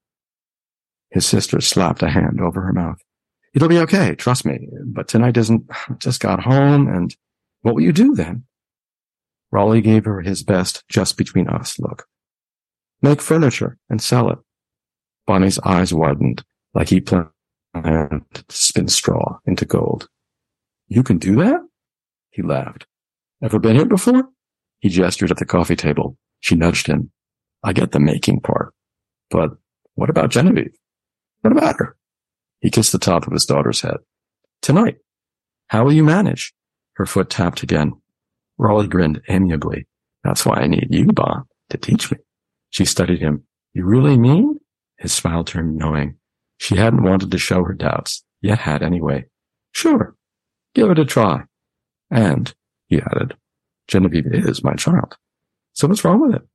His 1.10 1.26
sister 1.26 1.62
slapped 1.62 2.04
a 2.04 2.12
hand 2.12 2.40
over 2.42 2.62
her 2.62 2.74
mouth. 2.74 3.00
It'll 3.56 3.70
be 3.70 3.80
okay, 3.80 4.14
trust 4.14 4.46
me. 4.46 4.70
But 4.86 5.08
tonight 5.08 5.36
isn't, 5.36 5.68
just 5.98 6.20
got 6.20 6.44
home 6.44 6.88
and 6.88 7.16
what 7.62 7.74
will 7.74 7.82
you 7.82 7.92
do 7.92 8.14
then? 8.14 8.44
Raleigh 9.52 9.82
gave 9.82 10.06
her 10.06 10.22
his 10.22 10.44
best 10.44 10.84
just 10.88 11.18
between 11.18 11.48
us 11.48 11.80
look. 11.80 12.06
Make 13.02 13.22
furniture 13.22 13.78
and 13.90 14.02
sell 14.02 14.30
it. 14.30 14.40
Bonnie's 15.26 15.60
eyes 15.60 15.94
widened 15.94 16.44
like 16.74 16.90
he 16.90 17.02
planned 17.02 17.32
to 17.74 18.44
spin 18.50 18.88
straw 18.88 19.40
into 19.46 19.66
gold. 19.66 20.08
You 20.88 21.04
can 21.04 21.18
do 21.18 21.36
that? 21.38 21.62
He 22.30 22.42
laughed. 22.42 22.86
Ever 23.44 23.60
been 23.60 23.76
here 23.76 23.86
before? 23.86 24.26
He 24.80 24.90
gestured 24.90 25.32
at 25.32 25.38
the 25.38 25.46
coffee 25.46 25.76
table. 25.76 26.18
She 26.42 26.56
nudged 26.56 26.88
him. 26.88 27.12
I 27.64 27.74
get 27.74 27.92
the 27.92 28.00
making 28.00 28.42
part. 28.42 28.74
But 29.30 29.52
what 29.96 30.10
about 30.10 30.32
Genevieve? 30.32 30.76
What 31.42 31.52
about 31.52 31.76
her? 31.78 31.96
He 32.60 32.70
kissed 32.70 32.92
the 32.92 33.00
top 33.00 33.26
of 33.26 33.34
his 33.34 33.46
daughter's 33.46 33.82
head. 33.82 33.98
Tonight. 34.62 34.98
How 35.68 35.84
will 35.84 35.94
you 35.94 36.04
manage? 36.04 36.54
Her 36.96 37.06
foot 37.06 37.30
tapped 37.30 37.64
again. 37.64 37.94
Raleigh 38.58 38.88
grinned 38.88 39.22
amiably. 39.28 39.88
That's 40.24 40.46
why 40.46 40.58
I 40.58 40.68
need 40.68 40.88
you, 40.92 41.06
Bon, 41.08 41.46
to 41.70 41.78
teach 41.78 42.12
me. 42.12 42.18
She 42.72 42.86
studied 42.86 43.20
him. 43.20 43.44
You 43.74 43.86
really 43.86 44.18
mean? 44.18 44.60
His 44.98 45.14
smile 45.14 45.44
turned 45.44 45.78
knowing. 45.78 46.16
She 46.58 46.76
hadn't 46.76 47.04
wanted 47.04 47.32
to 47.32 47.38
show 47.38 47.64
her 47.64 47.74
doubts, 47.74 48.24
yet 48.42 48.60
had 48.60 48.84
anyway. 48.84 49.26
Sure. 49.72 50.16
Give 50.74 50.90
it 50.90 51.00
a 51.00 51.06
try. 51.06 51.44
And, 52.10 52.54
he 52.88 53.00
added, 53.02 53.36
Genevieve 53.88 54.28
is 54.28 54.64
my 54.64 54.74
child. 54.74 55.18
So 55.74 55.88
what's 55.88 56.04
wrong 56.04 56.22
with 56.22 56.36
it? 56.36 56.48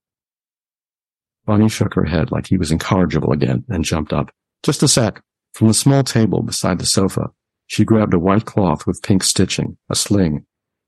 Bonnie 1.45 1.69
shook 1.69 1.95
her 1.95 2.05
head 2.05 2.31
like 2.31 2.47
he 2.47 2.57
was 2.57 2.73
incorrigible 2.73 3.33
again 3.33 3.65
and 3.69 3.85
jumped 3.85 4.13
up. 4.13 4.31
Just 4.63 4.83
a 4.83 4.89
sec. 4.89 5.23
From 5.55 5.69
the 5.69 5.75
small 5.75 6.03
table 6.03 6.43
beside 6.43 6.79
the 6.79 6.87
sofa, 6.87 7.31
she 7.67 7.85
grabbed 7.85 8.15
a 8.15 8.19
white 8.19 8.45
cloth 8.45 8.87
with 8.87 9.03
pink 9.03 9.23
stitching, 9.23 9.79
a 9.89 9.95
sling. 9.95 10.45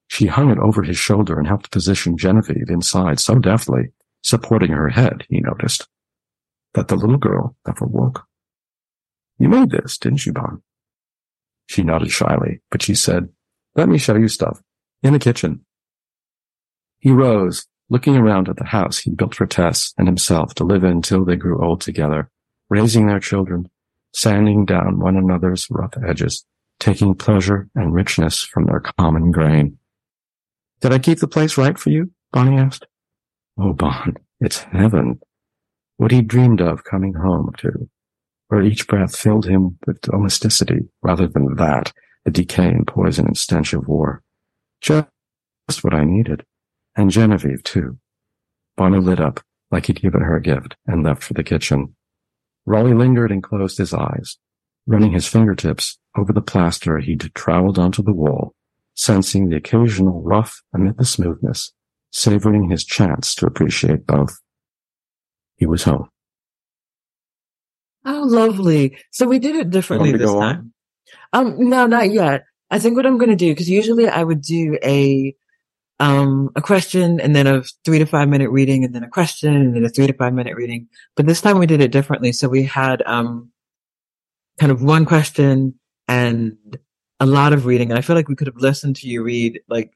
She 0.09 0.27
hung 0.27 0.51
it 0.51 0.59
over 0.59 0.83
his 0.83 0.99
shoulder 0.99 1.38
and 1.38 1.47
helped 1.47 1.71
position 1.71 2.17
Genevieve 2.17 2.69
inside 2.69 3.21
so 3.21 3.37
deftly, 3.37 3.93
supporting 4.22 4.72
her 4.72 4.88
head, 4.88 5.24
he 5.28 5.40
noticed, 5.40 5.88
that 6.74 6.88
the 6.88 6.96
little 6.96 7.18
girl 7.18 7.57
never 7.66 7.87
woke. 7.87 8.24
You 9.38 9.48
made 9.48 9.70
this, 9.70 9.98
didn't 9.98 10.26
you, 10.26 10.33
Bon? 10.33 10.62
She 11.66 11.83
nodded 11.83 12.11
shyly, 12.11 12.61
but 12.70 12.83
she 12.83 12.94
said, 12.94 13.28
let 13.78 13.88
me 13.88 13.98
show 13.98 14.16
you 14.16 14.26
stuff. 14.26 14.61
In 15.04 15.12
the 15.12 15.20
kitchen. 15.20 15.64
He 16.98 17.12
rose, 17.12 17.66
looking 17.88 18.16
around 18.16 18.48
at 18.48 18.57
the 18.57 18.64
house 18.64 18.98
he 18.98 19.12
built 19.12 19.37
for 19.37 19.46
Tess 19.46 19.94
and 19.96 20.09
himself 20.09 20.52
to 20.57 20.64
live 20.64 20.83
in 20.83 21.00
till 21.00 21.24
they 21.24 21.37
grew 21.37 21.64
old 21.64 21.81
together, 21.81 22.28
raising 22.68 23.07
their 23.07 23.20
children, 23.20 23.70
sanding 24.12 24.64
down 24.64 24.98
one 24.98 25.16
another's 25.16 25.68
rough 25.70 25.94
edges, 26.04 26.44
taking 26.81 27.14
pleasure 27.14 27.68
and 27.76 27.94
richness 27.94 28.42
from 28.42 28.66
their 28.66 28.81
common 28.81 29.31
grain. 29.31 29.78
Did 30.81 30.92
I 30.92 30.98
keep 30.98 31.20
the 31.20 31.28
place 31.28 31.57
right 31.57 31.78
for 31.78 31.90
you? 31.90 32.11
Bonnie 32.33 32.59
asked. 32.59 32.88
Oh, 33.61 33.73
Bon, 33.73 34.16
it's 34.40 34.61
heaven. 34.73 35.18
What 35.97 36.12
he 36.12 36.23
dreamed 36.23 36.61
of 36.61 36.85
coming 36.85 37.14
home 37.14 37.53
to, 37.59 37.88
where 38.49 38.62
each 38.62 38.87
breath 38.87 39.16
filled 39.16 39.47
him 39.47 39.79
with 39.85 40.01
domesticity 40.01 40.88
rather 41.03 41.27
than 41.27 41.57
that, 41.57 41.92
the 42.25 42.31
decay 42.31 42.68
and 42.68 42.87
poison 42.87 43.27
and 43.27 43.37
stench 43.37 43.73
of 43.73 43.88
war. 43.88 44.23
Just 44.81 45.09
what 45.83 45.92
I 45.94 46.05
needed. 46.05 46.44
And 46.94 47.11
Genevieve, 47.11 47.64
too. 47.64 47.99
Bonnie 48.77 49.01
lit 49.01 49.18
up 49.18 49.40
like 49.73 49.87
he'd 49.87 50.01
given 50.03 50.21
her 50.21 50.37
a 50.37 50.42
gift 50.42 50.77
and 50.87 51.03
left 51.03 51.25
for 51.25 51.35
the 51.35 51.42
kitchen. 51.42 51.97
Raleigh 52.64 52.94
lingered 52.94 53.33
and 53.33 53.42
closed 53.42 53.79
his 53.79 53.92
eyes, 53.92 54.37
running 54.87 55.12
his 55.12 55.27
fingertips 55.27 55.99
over 56.16 56.33
the 56.33 56.40
plaster 56.40 56.99
he'd 56.99 57.33
troweled 57.35 57.79
onto 57.79 58.03
the 58.05 58.12
wall, 58.12 58.55
sensing 58.94 59.49
the 59.49 59.57
occasional 59.57 60.23
rough 60.23 60.62
amid 60.73 60.97
the 60.97 61.05
smoothness, 61.05 61.73
savoring 62.11 62.71
his 62.71 62.85
chance 62.85 63.35
to 63.37 63.47
appreciate 63.47 64.07
both. 64.07 64.38
He 65.57 65.66
was 65.66 65.83
home. 65.83 66.09
Oh, 68.05 68.23
lovely. 68.25 68.97
So 69.11 69.27
we 69.27 69.38
did 69.38 69.57
it 69.57 69.71
differently 69.71 70.12
this 70.12 70.31
time. 70.31 70.73
Um, 71.33 71.68
no, 71.68 71.87
not 71.87 72.11
yet. 72.11 72.44
I 72.71 72.79
think 72.79 72.97
what 72.97 73.07
I'm 73.07 73.18
going 73.18 73.31
to 73.31 73.37
do, 73.37 73.51
because 73.51 73.68
usually 73.68 74.09
I 74.09 74.23
would 74.23 74.40
do 74.40 74.79
a 74.83 75.35
um, 76.01 76.51
a 76.55 76.61
question 76.61 77.21
and 77.21 77.35
then 77.35 77.47
a 77.49 77.64
three 77.85 77.99
to 77.99 78.07
five 78.07 78.29
minute 78.29 78.51
reading 78.51 78.85
and 78.85 78.94
then 78.94 79.03
a 79.03 79.09
question 79.09 79.55
and 79.55 79.75
then 79.75 79.85
a 79.85 79.88
three 79.88 80.07
to 80.07 80.12
five 80.12 80.33
minute 80.33 80.55
reading. 80.55 80.87
But 81.16 81.27
this 81.27 81.40
time 81.40 81.59
we 81.59 81.66
did 81.66 81.81
it 81.81 81.90
differently. 81.90 82.33
So 82.33 82.49
we 82.49 82.62
had, 82.62 83.03
um, 83.05 83.51
kind 84.59 84.73
of 84.73 84.83
one 84.83 85.05
question 85.05 85.75
and 86.07 86.57
a 87.21 87.27
lot 87.27 87.53
of 87.53 87.66
reading. 87.66 87.90
And 87.90 87.99
I 87.99 88.03
feel 88.03 88.16
like 88.16 88.29
we 88.29 88.37
could 88.37 88.47
have 88.47 88.57
listened 88.57 88.97
to 88.97 89.09
you 89.09 89.23
read 89.23 89.61
like 89.68 89.92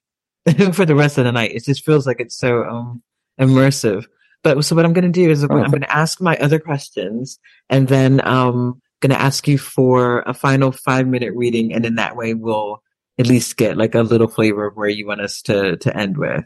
for 0.73 0.85
the 0.85 0.95
rest 0.95 1.19
of 1.19 1.25
the 1.25 1.33
night. 1.33 1.53
It 1.53 1.65
just 1.65 1.85
feels 1.85 2.07
like 2.07 2.21
it's 2.21 2.37
so, 2.37 2.65
um, 2.65 3.03
immersive. 3.41 4.07
But 4.43 4.65
so 4.65 4.75
what 4.75 4.85
I'm 4.85 4.93
going 4.93 5.05
to 5.05 5.11
do 5.11 5.31
is 5.31 5.43
I'm 5.43 5.49
going 5.49 5.83
to 5.83 5.97
ask 5.97 6.21
my 6.21 6.37
other 6.39 6.59
questions 6.59 7.39
and 7.71 7.87
then, 7.89 8.27
um, 8.27 8.81
going 9.01 9.11
to 9.11 9.21
ask 9.21 9.47
you 9.47 9.59
for 9.59 10.21
a 10.23 10.35
final 10.35 10.73
five 10.73 11.07
minute 11.07 11.33
reading. 11.35 11.73
And 11.73 11.87
in 11.87 11.97
that 11.97 12.17
way 12.17 12.35
we'll, 12.35 12.83
at 13.19 13.27
least 13.27 13.57
get 13.57 13.77
like 13.77 13.95
a 13.95 14.03
little 14.03 14.29
flavor 14.29 14.67
of 14.67 14.77
where 14.77 14.89
you 14.89 15.07
want 15.07 15.21
us 15.21 15.43
to 15.43 15.77
to 15.79 15.97
end 15.97 16.17
with. 16.17 16.45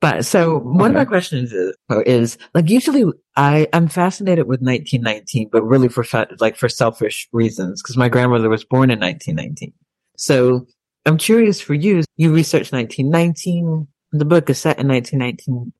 But 0.00 0.24
so 0.24 0.58
one 0.58 0.92
okay. 0.92 1.00
of 1.00 1.00
my 1.00 1.04
questions 1.04 1.52
is, 1.52 1.76
is 2.06 2.38
like 2.54 2.70
usually 2.70 3.04
I 3.36 3.68
I'm 3.72 3.88
fascinated 3.88 4.46
with 4.46 4.60
1919, 4.60 5.50
but 5.52 5.62
really 5.62 5.88
for 5.88 6.04
like 6.38 6.56
for 6.56 6.68
selfish 6.68 7.28
reasons 7.32 7.82
because 7.82 7.96
my 7.96 8.08
grandmother 8.08 8.48
was 8.48 8.64
born 8.64 8.90
in 8.90 8.98
1919. 8.98 9.72
So 10.16 10.66
I'm 11.06 11.16
curious 11.16 11.60
for 11.60 11.74
you. 11.74 12.02
You 12.16 12.32
researched 12.32 12.72
1919. 12.72 13.88
The 14.12 14.24
book 14.24 14.50
is 14.50 14.58
set 14.58 14.78
in 14.78 14.88
1919. 14.88 15.72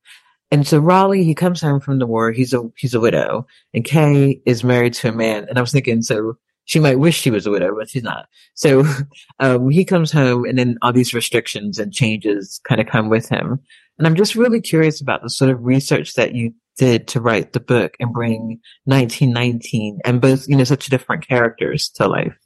And 0.53 0.67
so 0.67 0.79
Raleigh, 0.79 1.23
he 1.23 1.35
comes 1.35 1.61
home 1.61 1.79
from 1.79 1.99
the 1.99 2.07
war. 2.07 2.31
He's 2.31 2.53
a, 2.53 2.63
he's 2.75 2.93
a 2.93 2.99
widow 2.99 3.45
and 3.73 3.85
Kay 3.85 4.41
is 4.45 4.63
married 4.63 4.93
to 4.95 5.09
a 5.09 5.13
man. 5.13 5.45
And 5.47 5.57
I 5.57 5.61
was 5.61 5.71
thinking, 5.71 6.01
so 6.01 6.37
she 6.65 6.79
might 6.79 6.99
wish 6.99 7.19
she 7.19 7.31
was 7.31 7.45
a 7.45 7.51
widow, 7.51 7.75
but 7.77 7.89
she's 7.89 8.03
not. 8.03 8.27
So 8.53 8.85
um, 9.39 9.69
he 9.69 9.83
comes 9.83 10.11
home, 10.11 10.45
and 10.45 10.57
then 10.57 10.77
all 10.81 10.93
these 10.93 11.13
restrictions 11.13 11.79
and 11.79 11.91
changes 11.91 12.61
kind 12.67 12.79
of 12.79 12.87
come 12.87 13.09
with 13.09 13.27
him. 13.27 13.59
And 13.97 14.07
I'm 14.07 14.15
just 14.15 14.35
really 14.35 14.61
curious 14.61 15.01
about 15.01 15.21
the 15.21 15.29
sort 15.29 15.51
of 15.51 15.63
research 15.63 16.13
that 16.13 16.33
you 16.33 16.53
did 16.77 17.07
to 17.09 17.21
write 17.21 17.53
the 17.53 17.59
book 17.59 17.95
and 17.99 18.13
bring 18.13 18.59
1919 18.85 19.99
and 20.05 20.21
both, 20.21 20.47
you 20.47 20.55
know, 20.55 20.63
such 20.63 20.87
different 20.87 21.27
characters 21.27 21.89
to 21.89 22.07
life. 22.07 22.37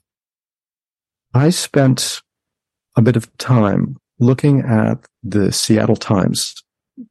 I 1.33 1.51
spent 1.51 2.21
a 2.95 3.01
bit 3.01 3.15
of 3.15 3.36
time 3.38 3.97
looking 4.19 4.62
at 4.62 5.05
the 5.23 5.51
Seattle 5.51 5.95
Times 5.95 6.55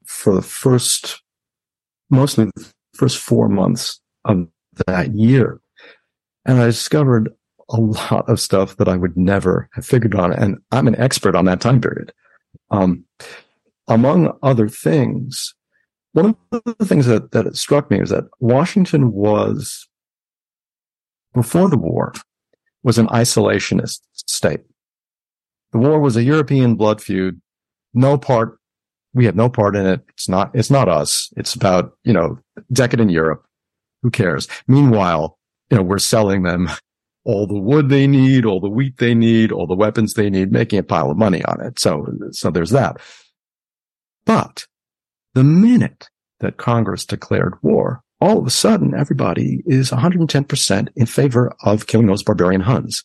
for 0.06 0.34
the 0.34 0.42
first, 0.42 1.22
mostly 2.10 2.46
the 2.46 2.72
first 2.94 3.18
four 3.18 3.48
months 3.48 4.00
of 4.24 4.48
that 4.86 5.14
year. 5.14 5.60
And 6.46 6.60
I 6.60 6.66
discovered 6.66 7.32
a 7.70 7.80
lot 7.80 8.28
of 8.28 8.40
stuff 8.40 8.76
that 8.76 8.88
I 8.88 8.96
would 8.96 9.16
never 9.16 9.68
have 9.72 9.86
figured 9.86 10.14
on. 10.14 10.32
And 10.32 10.58
I'm 10.70 10.86
an 10.86 10.96
expert 10.96 11.34
on 11.34 11.44
that 11.46 11.60
time 11.60 11.80
period. 11.80 12.12
Um, 12.70 13.04
among 13.88 14.36
other 14.42 14.68
things, 14.68 15.54
one 16.12 16.36
of 16.52 16.62
the 16.78 16.84
things 16.84 17.06
that, 17.06 17.32
that 17.32 17.56
struck 17.56 17.90
me 17.90 18.00
is 18.00 18.10
that 18.10 18.24
Washington 18.40 19.12
was, 19.12 19.88
before 21.32 21.68
the 21.68 21.76
war, 21.76 22.12
was 22.82 22.98
an 22.98 23.08
isolationist 23.08 24.00
state. 24.12 24.60
The 25.74 25.80
war 25.80 25.98
was 25.98 26.16
a 26.16 26.22
European 26.22 26.76
blood 26.76 27.02
feud. 27.02 27.40
No 27.94 28.16
part, 28.16 28.58
we 29.12 29.24
have 29.24 29.34
no 29.34 29.48
part 29.48 29.74
in 29.74 29.86
it. 29.86 30.02
It's 30.10 30.28
not, 30.28 30.52
it's 30.54 30.70
not 30.70 30.88
us. 30.88 31.32
It's 31.36 31.52
about, 31.54 31.98
you 32.04 32.12
know, 32.12 32.38
decadent 32.72 33.10
Europe. 33.10 33.44
Who 34.02 34.10
cares? 34.10 34.46
Meanwhile, 34.68 35.36
you 35.70 35.76
know, 35.76 35.82
we're 35.82 35.98
selling 35.98 36.44
them 36.44 36.70
all 37.24 37.48
the 37.48 37.58
wood 37.58 37.88
they 37.88 38.06
need, 38.06 38.44
all 38.44 38.60
the 38.60 38.68
wheat 38.68 38.98
they 38.98 39.16
need, 39.16 39.50
all 39.50 39.66
the 39.66 39.74
weapons 39.74 40.14
they 40.14 40.30
need, 40.30 40.52
making 40.52 40.78
a 40.78 40.84
pile 40.84 41.10
of 41.10 41.16
money 41.16 41.44
on 41.44 41.60
it. 41.60 41.80
So, 41.80 42.06
so 42.30 42.52
there's 42.52 42.70
that. 42.70 42.98
But 44.26 44.66
the 45.34 45.42
minute 45.42 46.08
that 46.38 46.56
Congress 46.56 47.04
declared 47.04 47.54
war, 47.62 48.00
all 48.20 48.38
of 48.38 48.46
a 48.46 48.50
sudden 48.50 48.94
everybody 48.94 49.64
is 49.66 49.90
110% 49.90 50.88
in 50.94 51.06
favor 51.06 51.52
of 51.64 51.88
killing 51.88 52.06
those 52.06 52.22
barbarian 52.22 52.60
Huns. 52.60 53.02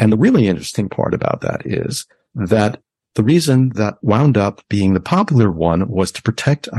And 0.00 0.10
the 0.10 0.16
really 0.16 0.48
interesting 0.48 0.88
part 0.88 1.12
about 1.12 1.42
that 1.42 1.60
is 1.66 2.06
that 2.34 2.80
the 3.16 3.22
reason 3.22 3.68
that 3.70 3.98
wound 4.02 4.38
up 4.38 4.62
being 4.70 4.94
the 4.94 5.00
popular 5.00 5.50
one 5.50 5.88
was 5.88 6.10
to 6.12 6.22
protect 6.22 6.70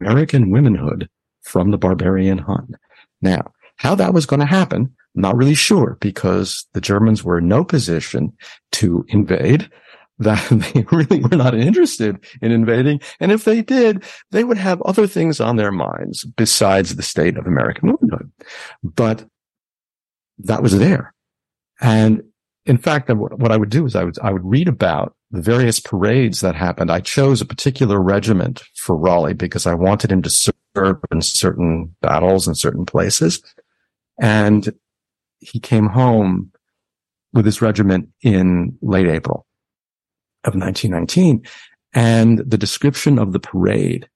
American 0.00 0.50
womanhood 0.50 1.08
from 1.42 1.70
the 1.70 1.76
barbarian 1.76 2.38
Hun. 2.38 2.74
Now, 3.20 3.52
how 3.76 3.94
that 3.96 4.14
was 4.14 4.24
going 4.24 4.40
to 4.40 4.46
happen, 4.46 4.94
not 5.14 5.36
really 5.36 5.54
sure 5.54 5.98
because 6.00 6.66
the 6.72 6.80
Germans 6.80 7.22
were 7.22 7.38
in 7.38 7.48
no 7.48 7.62
position 7.62 8.32
to 8.72 9.04
invade 9.08 9.68
that 10.18 10.42
they 10.74 10.86
really 10.90 11.20
were 11.20 11.36
not 11.36 11.54
interested 11.54 12.24
in 12.40 12.52
invading. 12.52 13.02
And 13.20 13.32
if 13.32 13.44
they 13.44 13.60
did, 13.60 14.02
they 14.30 14.44
would 14.44 14.56
have 14.56 14.80
other 14.82 15.06
things 15.06 15.40
on 15.40 15.56
their 15.56 15.72
minds 15.72 16.24
besides 16.24 16.96
the 16.96 17.02
state 17.02 17.36
of 17.36 17.46
American 17.46 17.88
womanhood. 17.90 18.32
But 18.82 19.26
that 20.38 20.62
was 20.62 20.78
there. 20.78 21.12
And 21.78 22.22
in 22.64 22.78
fact, 22.78 23.10
what 23.10 23.50
I 23.50 23.56
would 23.56 23.70
do 23.70 23.86
is 23.86 23.96
I 23.96 24.04
would, 24.04 24.18
I 24.20 24.32
would 24.32 24.44
read 24.44 24.68
about 24.68 25.16
the 25.30 25.42
various 25.42 25.80
parades 25.80 26.40
that 26.42 26.54
happened. 26.54 26.90
I 26.90 27.00
chose 27.00 27.40
a 27.40 27.46
particular 27.46 28.00
regiment 28.00 28.62
for 28.76 28.96
Raleigh 28.96 29.34
because 29.34 29.66
I 29.66 29.74
wanted 29.74 30.12
him 30.12 30.22
to 30.22 30.30
serve 30.30 30.98
in 31.10 31.22
certain 31.22 31.94
battles 32.00 32.46
in 32.46 32.54
certain 32.54 32.86
places. 32.86 33.42
And 34.20 34.72
he 35.40 35.58
came 35.58 35.88
home 35.88 36.52
with 37.32 37.46
his 37.46 37.60
regiment 37.60 38.10
in 38.22 38.78
late 38.80 39.08
April 39.08 39.46
of 40.44 40.54
1919. 40.54 41.44
And 41.94 42.38
the 42.38 42.58
description 42.58 43.18
of 43.18 43.32
the 43.32 43.40
parade 43.40 44.08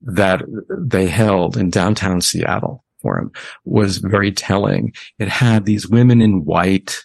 that 0.00 0.42
they 0.68 1.06
held 1.06 1.56
in 1.56 1.70
downtown 1.70 2.20
Seattle 2.20 2.84
for 3.00 3.18
him 3.18 3.30
was 3.64 3.98
very 3.98 4.32
telling. 4.32 4.92
It 5.18 5.28
had 5.28 5.64
these 5.64 5.88
women 5.88 6.20
in 6.20 6.44
white 6.44 7.04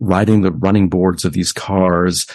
riding 0.00 0.42
the 0.42 0.52
running 0.52 0.88
boards 0.88 1.24
of 1.24 1.32
these 1.32 1.52
cars, 1.52 2.26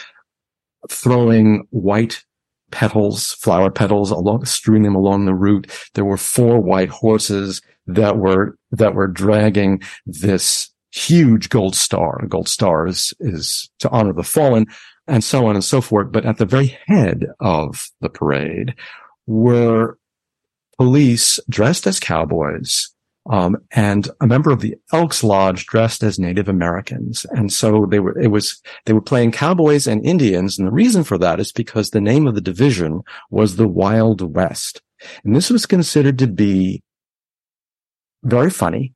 throwing 0.90 1.68
white 1.72 2.24
petals, 2.72 3.34
flower 3.34 3.72
petals 3.72 4.12
along, 4.12 4.46
strewing 4.46 4.84
them 4.84 4.96
along 4.96 5.26
the 5.26 5.34
route. 5.34 5.70
There 5.94 6.06
were 6.06 6.18
four 6.18 6.60
white 6.60 6.90
horses 6.90 7.62
that 7.88 8.18
were, 8.18 8.58
that 8.72 8.94
were 8.94 9.08
dragging 9.08 9.82
this 10.06 10.70
huge 10.92 11.50
gold 11.50 11.76
star. 11.76 12.22
A 12.24 12.28
gold 12.28 12.48
star 12.48 12.88
is, 12.88 13.14
is 13.20 13.70
to 13.80 13.90
honor 13.90 14.14
the 14.14 14.24
fallen 14.24 14.68
and 15.08 15.24
so 15.24 15.48
on 15.48 15.56
and 15.56 15.64
so 15.64 15.82
forth. 15.82 16.12
But 16.12 16.26
at 16.26 16.38
the 16.38 16.46
very 16.46 16.78
head 16.86 17.28
of 17.40 17.90
the 18.02 18.10
parade 18.10 18.76
were 19.28 19.98
police 20.78 21.40
dressed 21.50 21.88
as 21.88 22.00
cowboys, 22.00 22.90
um, 23.30 23.58
and 23.72 24.10
a 24.22 24.28
member 24.28 24.50
of 24.50 24.60
the 24.60 24.76
Elks 24.92 25.24
Lodge 25.24 25.68
dressed 25.68 26.02
as 26.02 26.18
Native 26.18 26.50
Americans. 26.50 27.28
And 27.30 27.54
so 27.54 27.86
they 27.86 28.00
were, 28.00 28.20
it 28.20 28.30
was, 28.30 28.60
they 28.86 28.94
were 28.94 29.02
playing 29.02 29.32
cowboys 29.32 29.86
and 29.86 30.04
Indians. 30.04 30.58
And 30.58 30.68
the 30.68 30.72
reason 30.72 31.04
for 31.04 31.18
that 31.20 31.40
is 31.40 31.52
because 31.52 31.92
the 31.92 32.02
name 32.02 32.26
of 32.26 32.34
the 32.34 32.42
division 32.42 33.02
was 33.30 33.56
the 33.56 33.68
Wild 33.68 34.36
West. 34.36 34.82
And 35.24 35.36
this 35.36 35.52
was 35.52 35.68
considered 35.68 36.18
to 36.20 36.28
be 36.28 36.82
very 38.24 38.50
funny, 38.50 38.94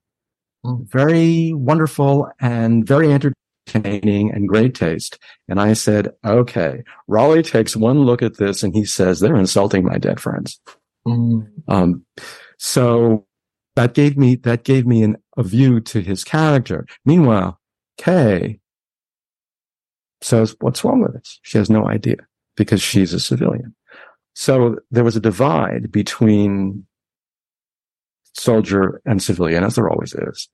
hmm. 0.63 0.83
very 0.85 1.53
wonderful 1.53 2.27
and 2.41 2.87
very 2.87 3.13
entertaining 3.13 4.31
and 4.31 4.49
great 4.49 4.73
taste. 4.73 5.19
And 5.47 5.61
I 5.61 5.73
said, 5.73 6.11
okay, 6.25 6.83
Raleigh 7.07 7.43
takes 7.43 7.75
one 7.75 7.99
look 7.99 8.23
at 8.23 8.37
this 8.37 8.63
and 8.63 8.73
he 8.73 8.83
says, 8.83 9.19
they're 9.19 9.35
insulting 9.35 9.85
my 9.85 9.99
dead 9.99 10.19
friends. 10.19 10.59
Mm. 11.07 11.51
Um, 11.67 12.05
so 12.57 13.27
that 13.75 13.93
gave 13.93 14.17
me, 14.17 14.35
that 14.35 14.63
gave 14.63 14.85
me 14.85 15.03
an, 15.03 15.17
a 15.37 15.43
view 15.43 15.79
to 15.81 16.01
his 16.01 16.23
character. 16.23 16.85
Meanwhile, 17.05 17.59
Kay 17.97 18.59
says, 20.21 20.55
what's 20.59 20.83
wrong 20.83 21.01
with 21.01 21.13
this? 21.13 21.39
She 21.43 21.57
has 21.57 21.69
no 21.69 21.87
idea 21.87 22.17
because 22.55 22.81
she's 22.81 23.13
a 23.13 23.19
civilian. 23.19 23.75
So 24.35 24.77
there 24.91 25.03
was 25.03 25.15
a 25.15 25.21
divide 25.21 25.91
between 25.91 26.85
soldier 28.35 29.01
and 29.05 29.21
civilian, 29.21 29.63
as 29.63 29.75
there 29.75 29.89
always 29.89 30.13
is. 30.13 30.49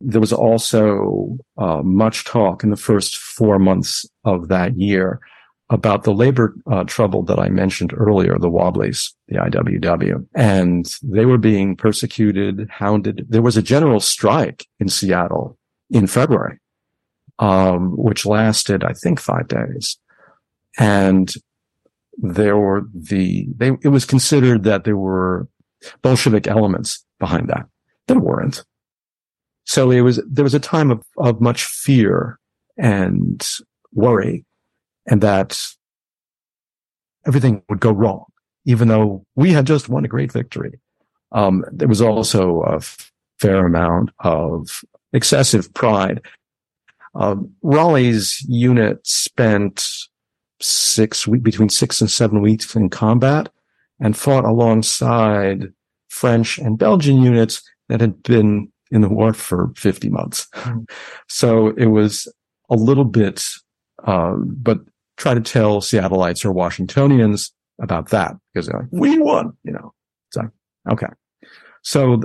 There 0.00 0.20
was 0.20 0.32
also 0.32 1.38
uh, 1.56 1.82
much 1.82 2.24
talk 2.24 2.62
in 2.62 2.70
the 2.70 2.76
first 2.76 3.16
four 3.16 3.58
months 3.58 4.06
of 4.24 4.48
that 4.48 4.78
year 4.78 5.20
about 5.68 6.04
the 6.04 6.14
labor 6.14 6.54
uh, 6.70 6.84
trouble 6.84 7.22
that 7.24 7.38
I 7.38 7.48
mentioned 7.48 7.92
earlier, 7.96 8.38
the 8.38 8.50
Wobblies, 8.50 9.12
the 9.28 9.36
IWW, 9.36 10.26
and 10.34 10.86
they 11.02 11.26
were 11.26 11.38
being 11.38 11.74
persecuted, 11.74 12.68
hounded. 12.70 13.26
There 13.28 13.42
was 13.42 13.56
a 13.56 13.62
general 13.62 13.98
strike 13.98 14.66
in 14.78 14.88
Seattle 14.88 15.58
in 15.90 16.06
February, 16.06 16.58
um, 17.40 17.96
which 17.96 18.24
lasted, 18.24 18.84
I 18.84 18.92
think, 18.92 19.18
five 19.18 19.48
days. 19.48 19.98
And 20.78 21.32
there 22.18 22.56
were 22.56 22.82
the, 22.94 23.46
they, 23.56 23.72
it 23.82 23.88
was 23.88 24.04
considered 24.04 24.62
that 24.64 24.84
there 24.84 24.96
were 24.96 25.48
Bolshevik 26.02 26.46
elements 26.46 27.04
behind 27.18 27.48
that. 27.48 27.66
There 28.06 28.20
weren't. 28.20 28.64
So 29.64 29.90
it 29.90 30.02
was, 30.02 30.22
there 30.30 30.44
was 30.44 30.54
a 30.54 30.60
time 30.60 30.92
of, 30.92 31.02
of 31.18 31.40
much 31.40 31.64
fear 31.64 32.38
and 32.78 33.44
worry 33.92 34.45
and 35.06 35.20
that 35.20 35.58
everything 37.26 37.62
would 37.68 37.80
go 37.80 37.92
wrong, 37.92 38.24
even 38.64 38.88
though 38.88 39.24
we 39.34 39.52
had 39.52 39.66
just 39.66 39.88
won 39.88 40.04
a 40.04 40.08
great 40.08 40.32
victory. 40.32 40.80
Um, 41.32 41.64
there 41.72 41.88
was 41.88 42.00
also 42.00 42.62
a 42.62 42.80
fair 43.38 43.66
amount 43.66 44.10
of 44.20 44.84
excessive 45.12 45.72
pride. 45.74 46.24
Uh, 47.14 47.36
Raleigh's 47.62 48.44
unit 48.48 49.06
spent 49.06 49.86
six 50.60 51.26
between 51.26 51.68
six 51.68 52.00
and 52.00 52.10
seven 52.10 52.40
weeks 52.40 52.74
in 52.74 52.88
combat 52.88 53.48
and 54.00 54.16
fought 54.16 54.44
alongside 54.44 55.72
French 56.08 56.58
and 56.58 56.78
Belgian 56.78 57.22
units 57.22 57.62
that 57.88 58.00
had 58.00 58.22
been 58.22 58.70
in 58.90 59.00
the 59.00 59.08
war 59.08 59.32
for 59.32 59.72
50 59.76 60.10
months. 60.10 60.46
Mm. 60.54 60.88
So 61.28 61.68
it 61.68 61.86
was 61.86 62.32
a 62.70 62.76
little 62.76 63.04
bit, 63.04 63.44
uh, 64.04 64.34
but 64.38 64.80
try 65.16 65.34
to 65.34 65.40
tell 65.40 65.80
Seattleites 65.80 66.44
or 66.44 66.52
Washingtonians 66.52 67.52
about 67.80 68.10
that 68.10 68.34
because 68.52 68.66
they're 68.66 68.80
like, 68.80 68.88
we 68.90 69.18
won, 69.18 69.56
you 69.64 69.72
know. 69.72 69.92
So, 70.30 70.42
okay. 70.90 71.06
So 71.82 72.22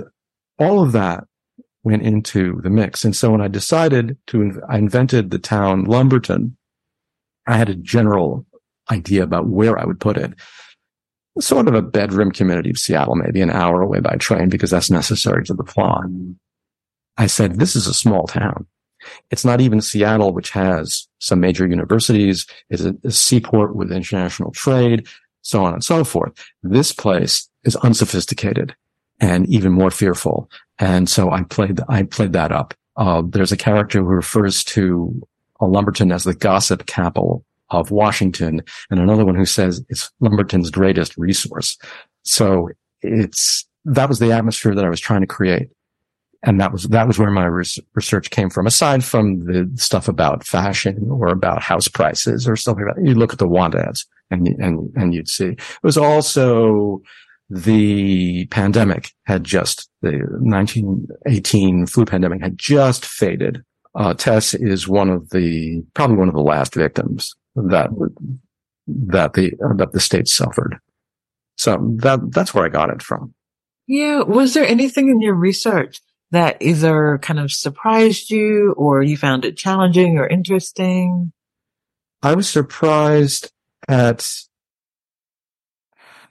all 0.58 0.82
of 0.82 0.92
that 0.92 1.24
went 1.84 2.02
into 2.02 2.60
the 2.62 2.70
mix. 2.70 3.04
And 3.04 3.14
so 3.14 3.30
when 3.30 3.40
I 3.40 3.48
decided 3.48 4.16
to, 4.28 4.60
I 4.68 4.78
invented 4.78 5.30
the 5.30 5.38
town 5.38 5.84
Lumberton. 5.84 6.56
I 7.46 7.56
had 7.56 7.68
a 7.68 7.74
general 7.74 8.46
idea 8.90 9.22
about 9.22 9.48
where 9.48 9.78
I 9.78 9.84
would 9.84 10.00
put 10.00 10.16
it. 10.16 10.32
Sort 11.40 11.66
of 11.66 11.74
a 11.74 11.82
bedroom 11.82 12.30
community 12.30 12.70
of 12.70 12.78
Seattle, 12.78 13.16
maybe 13.16 13.40
an 13.40 13.50
hour 13.50 13.80
away 13.80 14.00
by 14.00 14.16
train 14.16 14.48
because 14.48 14.70
that's 14.70 14.90
necessary 14.90 15.44
to 15.44 15.54
the 15.54 15.64
plot. 15.64 16.04
I 17.16 17.26
said, 17.26 17.58
this 17.58 17.74
is 17.74 17.86
a 17.86 17.94
small 17.94 18.26
town. 18.26 18.66
It's 19.30 19.44
not 19.44 19.60
even 19.60 19.80
Seattle, 19.80 20.32
which 20.32 20.50
has 20.50 21.08
some 21.18 21.40
major 21.40 21.66
universities, 21.66 22.46
is 22.70 22.84
a, 22.84 22.94
a 23.04 23.10
seaport 23.10 23.76
with 23.76 23.92
international 23.92 24.50
trade, 24.50 25.06
so 25.42 25.64
on 25.64 25.74
and 25.74 25.84
so 25.84 26.04
forth. 26.04 26.32
This 26.62 26.92
place 26.92 27.48
is 27.64 27.76
unsophisticated 27.76 28.74
and 29.20 29.46
even 29.48 29.72
more 29.72 29.90
fearful. 29.90 30.50
And 30.78 31.08
so 31.08 31.30
I 31.30 31.42
played, 31.42 31.80
I 31.88 32.02
played 32.02 32.32
that 32.32 32.52
up. 32.52 32.74
Uh, 32.96 33.22
there's 33.26 33.52
a 33.52 33.56
character 33.56 34.00
who 34.00 34.06
refers 34.06 34.64
to 34.64 35.22
Lumberton 35.60 36.12
as 36.12 36.24
the 36.24 36.34
gossip 36.34 36.86
capital 36.86 37.44
of 37.70 37.90
Washington 37.90 38.62
and 38.90 39.00
another 39.00 39.24
one 39.24 39.34
who 39.34 39.46
says 39.46 39.84
it's 39.88 40.10
Lumberton's 40.20 40.70
greatest 40.70 41.16
resource. 41.16 41.78
So 42.24 42.68
it's, 43.00 43.66
that 43.84 44.08
was 44.08 44.18
the 44.18 44.32
atmosphere 44.32 44.74
that 44.74 44.84
I 44.84 44.90
was 44.90 45.00
trying 45.00 45.22
to 45.22 45.26
create 45.26 45.70
and 46.42 46.60
that 46.60 46.72
was 46.72 46.84
that 46.84 47.06
was 47.06 47.18
where 47.18 47.30
my 47.30 47.44
research 47.44 48.30
came 48.30 48.50
from. 48.50 48.66
Aside 48.66 49.04
from 49.04 49.40
the 49.40 49.70
stuff 49.76 50.08
about 50.08 50.46
fashion 50.46 51.08
or 51.10 51.28
about 51.28 51.62
house 51.62 51.88
prices 51.88 52.48
or 52.48 52.56
stuff 52.56 52.76
like 52.76 52.96
that, 52.96 53.04
you 53.04 53.14
look 53.14 53.32
at 53.32 53.38
the 53.38 53.48
want 53.48 53.74
ads 53.74 54.06
and 54.30 54.48
and 54.48 54.92
and 54.96 55.14
you'd 55.14 55.28
see 55.28 55.50
it 55.50 55.60
was 55.82 55.96
also 55.96 57.00
the 57.48 58.46
pandemic 58.46 59.12
had 59.24 59.44
just 59.44 59.88
the 60.00 60.12
1918 60.40 61.86
flu 61.86 62.04
pandemic 62.04 62.42
had 62.42 62.58
just 62.58 63.04
faded. 63.04 63.62
Uh, 63.94 64.14
Tess 64.14 64.54
is 64.54 64.88
one 64.88 65.10
of 65.10 65.30
the 65.30 65.84
probably 65.94 66.16
one 66.16 66.28
of 66.28 66.34
the 66.34 66.40
last 66.40 66.74
victims 66.74 67.34
that 67.54 67.90
that 68.86 69.34
the 69.34 69.52
that 69.76 69.92
the 69.92 70.00
state 70.00 70.26
suffered. 70.26 70.78
So 71.56 71.78
that 71.98 72.32
that's 72.32 72.52
where 72.52 72.64
I 72.64 72.68
got 72.68 72.90
it 72.90 73.02
from. 73.02 73.34
Yeah. 73.86 74.22
Was 74.22 74.54
there 74.54 74.66
anything 74.66 75.08
in 75.08 75.20
your 75.20 75.34
research 75.34 76.00
that 76.32 76.56
either 76.60 77.18
kind 77.22 77.38
of 77.38 77.52
surprised 77.52 78.30
you 78.30 78.74
or 78.76 79.02
you 79.02 79.16
found 79.16 79.44
it 79.44 79.56
challenging 79.56 80.18
or 80.18 80.26
interesting? 80.26 81.32
I 82.22 82.34
was 82.34 82.48
surprised 82.48 83.50
at 83.88 84.28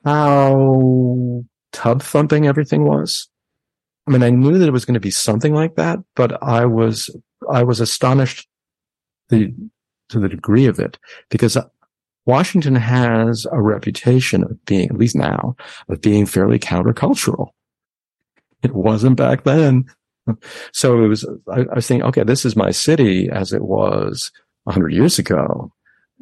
how 0.04 1.44
tub 1.72 2.02
thumping 2.02 2.48
everything 2.48 2.84
was. 2.84 3.30
I 4.08 4.12
mean, 4.12 4.24
I 4.24 4.32
knew 4.32 4.58
that 4.58 4.68
it 4.68 4.74
was 4.74 4.86
going 4.86 4.96
to 4.96 5.00
be 5.00 5.12
something 5.12 5.54
like 5.54 5.76
that, 5.76 6.00
but 6.16 6.42
I 6.42 6.66
was, 6.66 7.10
I 7.50 7.64
was 7.64 7.80
astonished 7.80 8.48
the, 9.30 9.54
to 10.10 10.20
the 10.20 10.30
degree 10.30 10.66
of 10.66 10.80
it 10.80 10.98
because 11.30 11.58
Washington 12.26 12.76
has 12.76 13.46
a 13.52 13.62
reputation 13.62 14.44
of 14.44 14.66
being, 14.66 14.90
at 14.90 14.98
least 14.98 15.16
now, 15.16 15.56
of 15.90 16.02
being 16.02 16.26
fairly 16.26 16.58
countercultural. 16.58 17.50
It 18.63 18.74
wasn't 18.74 19.17
back 19.17 19.43
then. 19.43 19.86
So 20.71 21.04
it 21.04 21.08
was, 21.08 21.26
I, 21.52 21.62
I 21.62 21.76
was 21.76 21.88
thinking, 21.88 22.06
okay, 22.08 22.24
this 22.24 22.45
is 22.45 22.56
my 22.56 22.71
city 22.71 23.30
as 23.30 23.54
it 23.54 23.63
was 23.63 24.32
hundred 24.67 24.93
years 24.93 25.17
ago. 25.17 25.74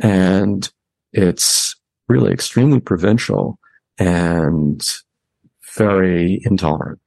And 0.02 0.70
it's 1.12 1.76
really 2.08 2.32
extremely 2.32 2.80
provincial 2.80 3.60
and 3.98 4.82
very 5.76 6.42
intolerant. 6.46 7.00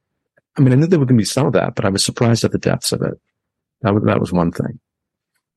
I 0.55 0.61
mean, 0.61 0.71
I 0.71 0.75
knew 0.75 0.85
there 0.85 0.99
was 0.99 1.07
going 1.07 1.17
to 1.17 1.21
be 1.21 1.25
some 1.25 1.47
of 1.47 1.53
that, 1.53 1.73
but 1.75 1.85
I 1.85 1.89
was 1.89 2.05
surprised 2.05 2.43
at 2.43 2.51
the 2.51 2.59
depths 2.59 2.91
of 2.91 3.01
it. 3.01 3.19
That 3.81 3.93
was, 3.95 4.03
that 4.03 4.19
was 4.19 4.31
one 4.31 4.51
thing. 4.51 4.79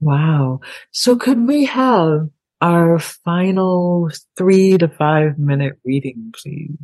Wow. 0.00 0.60
So 0.90 1.16
could 1.16 1.46
we 1.46 1.66
have 1.66 2.30
our 2.60 2.98
final 2.98 4.10
three 4.36 4.78
to 4.78 4.88
five 4.88 5.38
minute 5.38 5.78
reading, 5.84 6.32
please. 6.34 6.78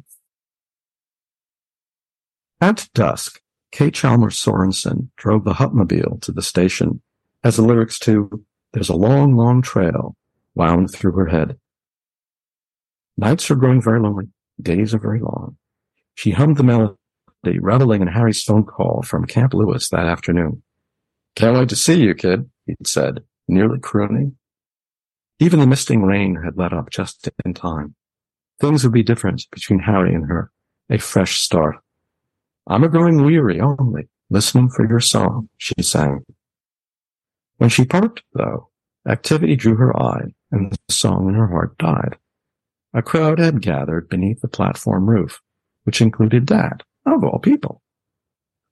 At 2.62 2.88
dusk, 2.94 3.40
Kay 3.72 3.90
Chalmers 3.90 4.36
Sorensen 4.36 5.08
drove 5.16 5.42
the 5.42 5.54
Hupmobile 5.54 6.22
to 6.22 6.30
the 6.30 6.42
station 6.42 7.02
as 7.42 7.56
the 7.56 7.62
lyrics 7.62 7.98
to 7.98 8.44
There's 8.72 8.88
a 8.88 8.94
Long, 8.94 9.34
Long 9.34 9.62
Trail 9.62 10.14
wound 10.54 10.92
through 10.92 11.10
her 11.14 11.26
head. 11.26 11.58
Nights 13.16 13.50
are 13.50 13.56
growing 13.56 13.82
very 13.82 13.98
lonely. 13.98 14.26
Days 14.60 14.94
are 14.94 15.00
very 15.00 15.18
long. 15.18 15.56
She 16.14 16.30
hummed 16.30 16.56
the 16.56 16.62
melody, 16.62 16.94
reveling 17.42 18.00
in 18.00 18.06
Harry's 18.06 18.44
phone 18.44 18.62
call 18.62 19.02
from 19.02 19.26
Camp 19.26 19.54
Lewis 19.54 19.88
that 19.88 20.06
afternoon. 20.06 20.62
Can't 21.34 21.58
wait 21.58 21.68
to 21.70 21.74
see 21.74 22.00
you, 22.00 22.14
kid, 22.14 22.48
he'd 22.66 22.86
said, 22.86 23.24
nearly 23.48 23.80
crooning. 23.80 24.36
Even 25.40 25.58
the 25.58 25.66
misting 25.66 26.04
rain 26.04 26.36
had 26.44 26.56
let 26.56 26.72
up 26.72 26.90
just 26.90 27.28
in 27.44 27.54
time. 27.54 27.96
Things 28.60 28.84
would 28.84 28.92
be 28.92 29.02
different 29.02 29.48
between 29.50 29.80
Harry 29.80 30.14
and 30.14 30.28
her. 30.28 30.52
A 30.88 30.98
fresh 30.98 31.40
start. 31.40 31.81
I'm 32.66 32.84
a 32.84 32.88
growing 32.88 33.24
weary 33.24 33.60
only, 33.60 34.08
listening 34.30 34.70
for 34.70 34.88
your 34.88 35.00
song, 35.00 35.48
she 35.58 35.74
sang. 35.82 36.24
When 37.58 37.70
she 37.70 37.84
parked, 37.84 38.22
though, 38.34 38.70
activity 39.08 39.56
drew 39.56 39.74
her 39.76 39.96
eye, 40.00 40.34
and 40.50 40.72
the 40.72 40.78
song 40.92 41.28
in 41.28 41.34
her 41.34 41.48
heart 41.48 41.76
died. 41.78 42.16
A 42.94 43.02
crowd 43.02 43.38
had 43.38 43.62
gathered 43.62 44.08
beneath 44.08 44.40
the 44.40 44.48
platform 44.48 45.08
roof, 45.08 45.40
which 45.84 46.00
included 46.00 46.46
Dad, 46.46 46.82
of 47.06 47.24
all 47.24 47.38
people. 47.38 47.82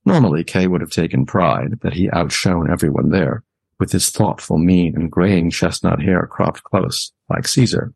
Normally, 0.04 0.44
Kay 0.44 0.66
would 0.66 0.80
have 0.80 0.90
taken 0.90 1.26
pride 1.26 1.80
that 1.82 1.94
he 1.94 2.10
outshone 2.10 2.70
everyone 2.70 3.10
there, 3.10 3.44
with 3.78 3.92
his 3.92 4.10
thoughtful 4.10 4.58
mien 4.58 4.94
and 4.94 5.10
graying 5.10 5.50
chestnut 5.50 6.00
hair 6.00 6.26
cropped 6.30 6.62
close, 6.62 7.12
like 7.28 7.48
Caesar. 7.48 7.92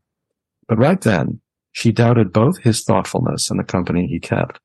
But 0.67 0.79
right 0.79 1.01
then, 1.01 1.41
she 1.73 1.93
doubted 1.93 2.33
both 2.33 2.59
his 2.59 2.83
thoughtfulness 2.83 3.51
and 3.51 3.59
the 3.59 3.65
company 3.65 4.07
he 4.07 4.19
kept. 4.19 4.61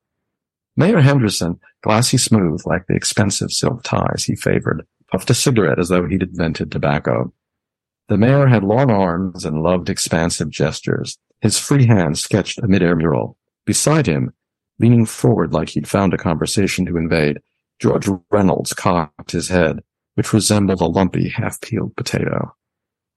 Mayor 0.80 1.02
Henderson, 1.02 1.60
glassy 1.82 2.18
smooth 2.18 2.62
like 2.66 2.88
the 2.88 2.96
expensive 2.96 3.52
silk 3.52 3.84
ties 3.84 4.24
he 4.24 4.34
favored, 4.38 4.88
puffed 5.12 5.30
a 5.30 5.34
cigarette 5.34 5.78
as 5.78 5.90
though 5.90 6.08
he'd 6.08 6.24
invented 6.24 6.72
tobacco. 6.72 7.34
The 8.08 8.18
mayor 8.18 8.48
had 8.48 8.64
long 8.64 8.90
arms 8.90 9.44
and 9.44 9.62
loved 9.62 9.90
expansive 9.90 10.50
gestures. 10.50 11.18
His 11.42 11.60
free 11.60 11.86
hand 11.86 12.18
sketched 12.18 12.60
a 12.60 12.68
mid-air 12.70 12.96
mural. 12.96 13.38
Beside 13.66 14.08
him, 14.08 14.32
leaning 14.80 15.06
forward 15.06 15.52
like 15.52 15.68
he'd 15.68 15.86
found 15.86 16.14
a 16.14 16.18
conversation 16.18 16.86
to 16.86 16.96
invade, 16.96 17.42
George 17.80 18.08
Reynolds 18.32 18.72
cocked 18.72 19.32
his 19.32 19.50
head, 19.50 19.84
which 20.16 20.32
resembled 20.32 20.80
a 20.80 20.86
lumpy, 20.86 21.28
half-peeled 21.28 21.98
potato. 21.98 22.56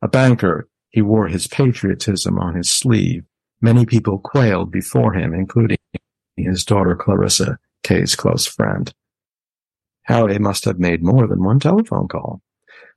A 0.03 0.09
banker, 0.09 0.69
he 0.91 1.01
wore 1.01 1.29
his 1.29 1.47
patriotism 1.47 2.41
on 2.41 2.57
his 2.57 2.69
sleeve. 2.69 3.23
Many 3.61 3.87
people 3.87 4.19
quailed 4.19 4.73
before 4.73 5.13
him, 5.13 5.33
including 5.33 5.79
his 6.43 6.65
daughter 6.65 6.95
Clarissa, 6.95 7.59
Kay's 7.83 8.15
close 8.15 8.47
friend. 8.47 8.93
Harry 10.03 10.39
must 10.39 10.65
have 10.65 10.79
made 10.79 11.03
more 11.03 11.27
than 11.27 11.45
one 11.45 11.61
telephone 11.61 12.09
call. 12.09 12.43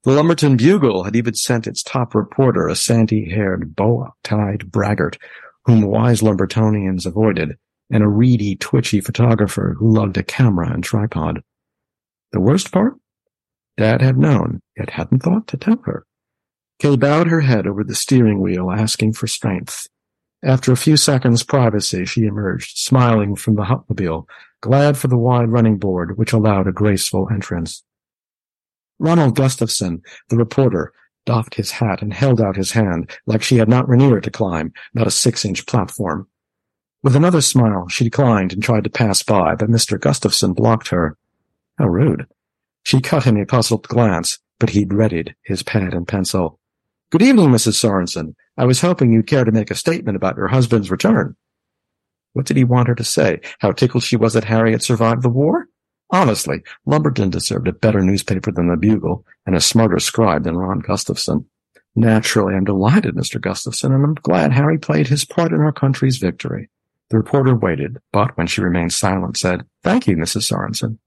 The 0.03 0.11
Lumberton 0.11 0.57
Bugle 0.57 1.03
had 1.03 1.15
even 1.15 1.33
sent 1.33 1.67
its 1.67 1.81
top 1.81 2.13
reporter, 2.13 2.67
a 2.67 2.75
sandy-haired, 2.75 3.75
bow-tied 3.75 4.71
braggart, 4.71 5.17
whom 5.65 5.81
wise 5.81 6.21
Lumbertonians 6.21 7.05
avoided, 7.05 7.57
and 7.89 8.03
a 8.03 8.07
reedy, 8.07 8.55
twitchy 8.55 9.01
photographer 9.01 9.75
who 9.77 9.91
loved 9.91 10.17
a 10.17 10.23
camera 10.23 10.71
and 10.71 10.83
tripod. 10.83 11.41
The 12.31 12.39
worst 12.39 12.71
part? 12.71 12.95
Dad 13.77 14.01
had 14.01 14.17
known, 14.17 14.61
yet 14.77 14.91
hadn't 14.91 15.23
thought 15.23 15.47
to 15.47 15.57
tell 15.57 15.81
her. 15.85 16.05
Kay 16.79 16.95
bowed 16.95 17.27
her 17.27 17.41
head 17.41 17.67
over 17.67 17.83
the 17.83 17.95
steering 17.95 18.41
wheel, 18.41 18.71
asking 18.71 19.13
for 19.13 19.27
strength. 19.27 19.87
After 20.45 20.71
a 20.71 20.77
few 20.77 20.95
seconds' 20.95 21.41
privacy, 21.41 22.05
she 22.05 22.25
emerged, 22.25 22.77
smiling 22.77 23.35
from 23.35 23.55
the 23.55 23.63
Hupmobile, 23.63 24.27
glad 24.61 24.95
for 24.95 25.07
the 25.07 25.17
wide 25.17 25.49
running 25.49 25.79
board, 25.79 26.19
which 26.19 26.33
allowed 26.33 26.67
a 26.67 26.71
graceful 26.71 27.27
entrance. 27.31 27.83
Ronald 28.99 29.35
Gustafson, 29.35 30.03
the 30.29 30.37
reporter, 30.37 30.93
doffed 31.25 31.55
his 31.55 31.71
hat 31.71 32.03
and 32.03 32.13
held 32.13 32.39
out 32.39 32.55
his 32.55 32.71
hand, 32.73 33.09
like 33.25 33.41
she 33.41 33.57
had 33.57 33.67
not 33.67 33.89
Rainier 33.89 34.21
to 34.21 34.29
climb, 34.29 34.71
not 34.93 35.07
a 35.07 35.11
six-inch 35.11 35.65
platform. 35.65 36.27
With 37.01 37.15
another 37.15 37.41
smile, 37.41 37.87
she 37.87 38.03
declined 38.03 38.53
and 38.53 38.61
tried 38.61 38.83
to 38.83 38.89
pass 38.91 39.23
by, 39.23 39.55
but 39.55 39.71
Mr. 39.71 39.99
Gustafson 39.99 40.53
blocked 40.53 40.89
her. 40.89 41.17
How 41.79 41.87
rude. 41.87 42.27
She 42.83 43.01
cut 43.01 43.23
him 43.23 43.37
a 43.37 43.47
puzzled 43.47 43.87
glance, 43.87 44.37
but 44.59 44.69
he'd 44.69 44.93
readied 44.93 45.33
his 45.41 45.63
pad 45.63 45.95
and 45.95 46.07
pencil. 46.07 46.59
Good 47.15 47.29
evening, 47.29 47.47
Mrs. 47.47 47.75
Sorensen. 47.81 48.35
I 48.57 48.65
was 48.65 48.81
hoping 48.81 49.13
you'd 49.13 49.27
care 49.27 49.45
to 49.45 49.51
make 49.53 49.71
a 49.71 49.75
statement 49.75 50.17
about 50.17 50.35
your 50.35 50.49
husband's 50.49 50.91
return. 50.91 51.37
What 52.33 52.45
did 52.45 52.57
he 52.57 52.65
want 52.65 52.89
her 52.89 52.95
to 52.95 53.05
say? 53.05 53.39
How 53.59 53.71
tickled 53.71 54.03
she 54.03 54.17
was 54.17 54.33
that 54.33 54.43
Harry 54.43 54.73
had 54.73 54.83
survived 54.83 55.21
the 55.21 55.29
war? 55.29 55.67
Honestly, 56.09 56.61
Lumberton 56.85 57.29
deserved 57.29 57.69
a 57.69 57.71
better 57.71 58.01
newspaper 58.01 58.51
than 58.51 58.67
the 58.67 58.75
Bugle 58.75 59.25
and 59.45 59.55
a 59.55 59.61
smarter 59.61 59.97
scribe 59.97 60.43
than 60.43 60.57
Ron 60.57 60.79
Gustafson. 60.79 61.45
Naturally, 61.95 62.53
I'm 62.53 62.65
delighted, 62.65 63.15
Mr. 63.15 63.39
Gustafson, 63.39 63.93
and 63.93 64.03
I'm 64.03 64.15
glad 64.15 64.51
Harry 64.51 64.77
played 64.77 65.07
his 65.07 65.23
part 65.23 65.53
in 65.53 65.61
our 65.61 65.71
country's 65.71 66.17
victory. 66.17 66.69
The 67.11 67.17
reporter 67.17 67.55
waited, 67.55 67.97
but 68.11 68.35
when 68.35 68.47
she 68.47 68.59
remained 68.59 68.91
silent, 68.91 69.37
said, 69.37 69.63
Thank 69.83 70.05
you, 70.05 70.17
Mrs. 70.17 70.51
Sorensen. 70.51 70.97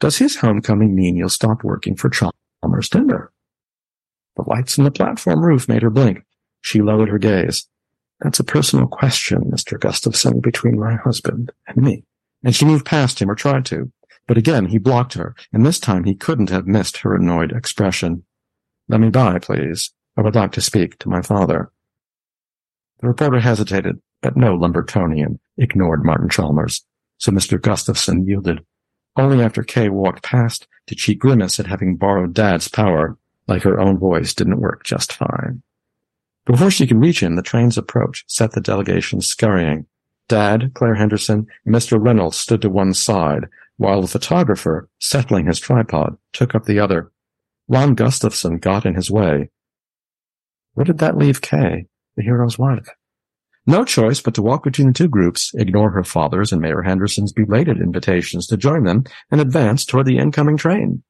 Does 0.00 0.18
his 0.18 0.36
homecoming 0.36 0.94
mean 0.94 1.16
you'll 1.16 1.30
stop 1.30 1.64
working 1.64 1.96
for 1.96 2.10
Chalmers 2.10 2.90
Timber? 2.90 3.32
The 4.36 4.44
lights 4.46 4.78
in 4.78 4.84
the 4.84 4.90
platform 4.90 5.40
roof 5.40 5.68
made 5.68 5.82
her 5.82 5.90
blink. 5.90 6.24
She 6.60 6.82
lowered 6.82 7.08
her 7.08 7.18
gaze. 7.18 7.66
That's 8.20 8.40
a 8.40 8.44
personal 8.44 8.86
question, 8.86 9.50
Mr. 9.50 9.78
Gustafson, 9.80 10.40
between 10.40 10.78
my 10.78 10.96
husband 10.96 11.52
and 11.66 11.76
me. 11.76 12.04
And 12.44 12.54
she 12.54 12.64
moved 12.64 12.86
past 12.86 13.20
him, 13.20 13.30
or 13.30 13.34
tried 13.34 13.64
to. 13.66 13.90
But 14.26 14.38
again, 14.38 14.66
he 14.66 14.78
blocked 14.78 15.14
her, 15.14 15.34
and 15.52 15.64
this 15.64 15.80
time 15.80 16.04
he 16.04 16.14
couldn't 16.14 16.50
have 16.50 16.66
missed 16.66 16.98
her 16.98 17.14
annoyed 17.14 17.52
expression. 17.52 18.24
Let 18.88 19.00
me 19.00 19.10
by, 19.10 19.38
please. 19.38 19.92
I 20.16 20.22
would 20.22 20.34
like 20.34 20.52
to 20.52 20.60
speak 20.60 20.98
to 20.98 21.08
my 21.08 21.22
father. 21.22 21.72
The 23.00 23.08
reporter 23.08 23.40
hesitated, 23.40 24.00
but 24.20 24.36
no 24.36 24.56
Lumbertonian 24.56 25.38
ignored 25.56 26.04
Martin 26.04 26.28
Chalmers, 26.28 26.84
so 27.18 27.32
Mr. 27.32 27.60
Gustafson 27.60 28.26
yielded. 28.26 28.60
Only 29.16 29.42
after 29.42 29.62
Kay 29.62 29.88
walked 29.88 30.22
past 30.22 30.66
did 30.86 31.00
she 31.00 31.14
grimace 31.14 31.58
at 31.58 31.66
having 31.66 31.96
borrowed 31.96 32.34
Dad's 32.34 32.68
power, 32.68 33.16
like 33.50 33.62
her 33.62 33.80
own 33.80 33.98
voice 33.98 34.32
didn't 34.32 34.60
work 34.60 34.84
just 34.84 35.12
fine. 35.12 35.62
Before 36.46 36.70
she 36.70 36.86
could 36.86 37.00
reach 37.00 37.22
him, 37.22 37.36
the 37.36 37.42
train's 37.42 37.76
approach 37.76 38.24
set 38.28 38.52
the 38.52 38.60
delegation 38.60 39.20
scurrying. 39.20 39.86
Dad, 40.28 40.72
Claire 40.74 40.94
Henderson, 40.94 41.46
and 41.66 41.74
Mr. 41.74 42.02
Reynolds 42.02 42.38
stood 42.38 42.62
to 42.62 42.70
one 42.70 42.94
side, 42.94 43.46
while 43.76 44.00
the 44.00 44.08
photographer, 44.08 44.88
settling 45.00 45.46
his 45.46 45.58
tripod, 45.58 46.16
took 46.32 46.54
up 46.54 46.64
the 46.64 46.78
other. 46.78 47.10
Ron 47.68 47.94
Gustafson 47.94 48.58
got 48.58 48.86
in 48.86 48.94
his 48.94 49.10
way. 49.10 49.50
Where 50.74 50.84
did 50.84 50.98
that 50.98 51.18
leave 51.18 51.40
Kay, 51.40 51.86
the 52.16 52.22
hero's 52.22 52.58
wife? 52.58 52.88
No 53.66 53.84
choice 53.84 54.20
but 54.20 54.34
to 54.34 54.42
walk 54.42 54.64
between 54.64 54.88
the 54.88 54.94
two 54.94 55.08
groups, 55.08 55.52
ignore 55.54 55.90
her 55.90 56.04
father's 56.04 56.52
and 56.52 56.62
Mayor 56.62 56.82
Henderson's 56.82 57.32
belated 57.32 57.78
invitations 57.78 58.46
to 58.46 58.56
join 58.56 58.84
them, 58.84 59.04
and 59.30 59.40
advance 59.40 59.84
toward 59.84 60.06
the 60.06 60.18
incoming 60.18 60.56
train. 60.56 61.02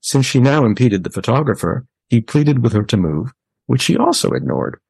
Since 0.00 0.26
she 0.26 0.40
now 0.40 0.64
impeded 0.64 1.04
the 1.04 1.10
photographer, 1.10 1.86
he 2.08 2.20
pleaded 2.20 2.62
with 2.62 2.72
her 2.72 2.84
to 2.84 2.96
move, 2.96 3.32
which 3.66 3.82
she 3.82 3.96
also 3.96 4.30
ignored. 4.30 4.80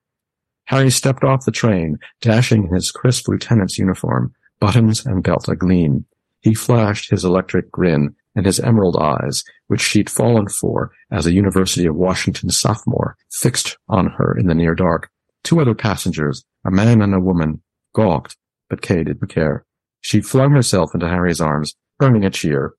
Harry 0.67 0.91
stepped 0.91 1.25
off 1.25 1.47
the 1.47 1.51
train, 1.51 1.99
dashing 2.21 2.73
his 2.73 2.91
crisp 2.91 3.27
lieutenant's 3.27 3.79
uniform, 3.79 4.35
buttons 4.61 5.05
and 5.07 5.23
belt 5.23 5.47
agleam. 5.47 6.05
He 6.41 6.55
flashed 6.55 7.11
his 7.11 7.25
electric 7.25 7.71
grin 7.73 8.15
and 8.37 8.47
his 8.47 8.61
emerald 8.61 8.97
eyes, 8.97 9.43
which 9.67 9.81
she'd 9.81 10.11
fallen 10.11 10.47
for 10.49 10.93
as 11.11 11.27
a 11.27 11.33
University 11.33 11.87
of 11.87 11.97
Washington 11.97 12.51
sophomore, 12.51 13.17
fixed 13.33 13.79
on 13.89 14.09
her 14.11 14.37
in 14.39 14.47
the 14.47 14.55
near 14.55 14.75
dark. 14.75 15.11
Two 15.43 15.61
other 15.61 15.75
passengers, 15.75 16.45
a 16.65 16.71
man 16.71 17.01
and 17.01 17.15
a 17.15 17.21
woman, 17.21 17.63
gawked, 17.95 18.37
but 18.69 18.83
Kay 18.83 19.05
didn't 19.05 19.29
care. 19.29 19.65
She 20.01 20.21
flung 20.21 20.53
herself 20.53 20.91
into 20.95 21.09
Harry's 21.09 21.41
arms, 21.41 21.75
earning 22.01 22.25
a 22.25 22.31
cheer. 22.31 22.75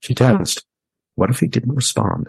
She 0.00 0.14
tensed. 0.14 0.64
What 1.18 1.30
if 1.30 1.40
he 1.40 1.48
didn't 1.48 1.74
respond? 1.74 2.28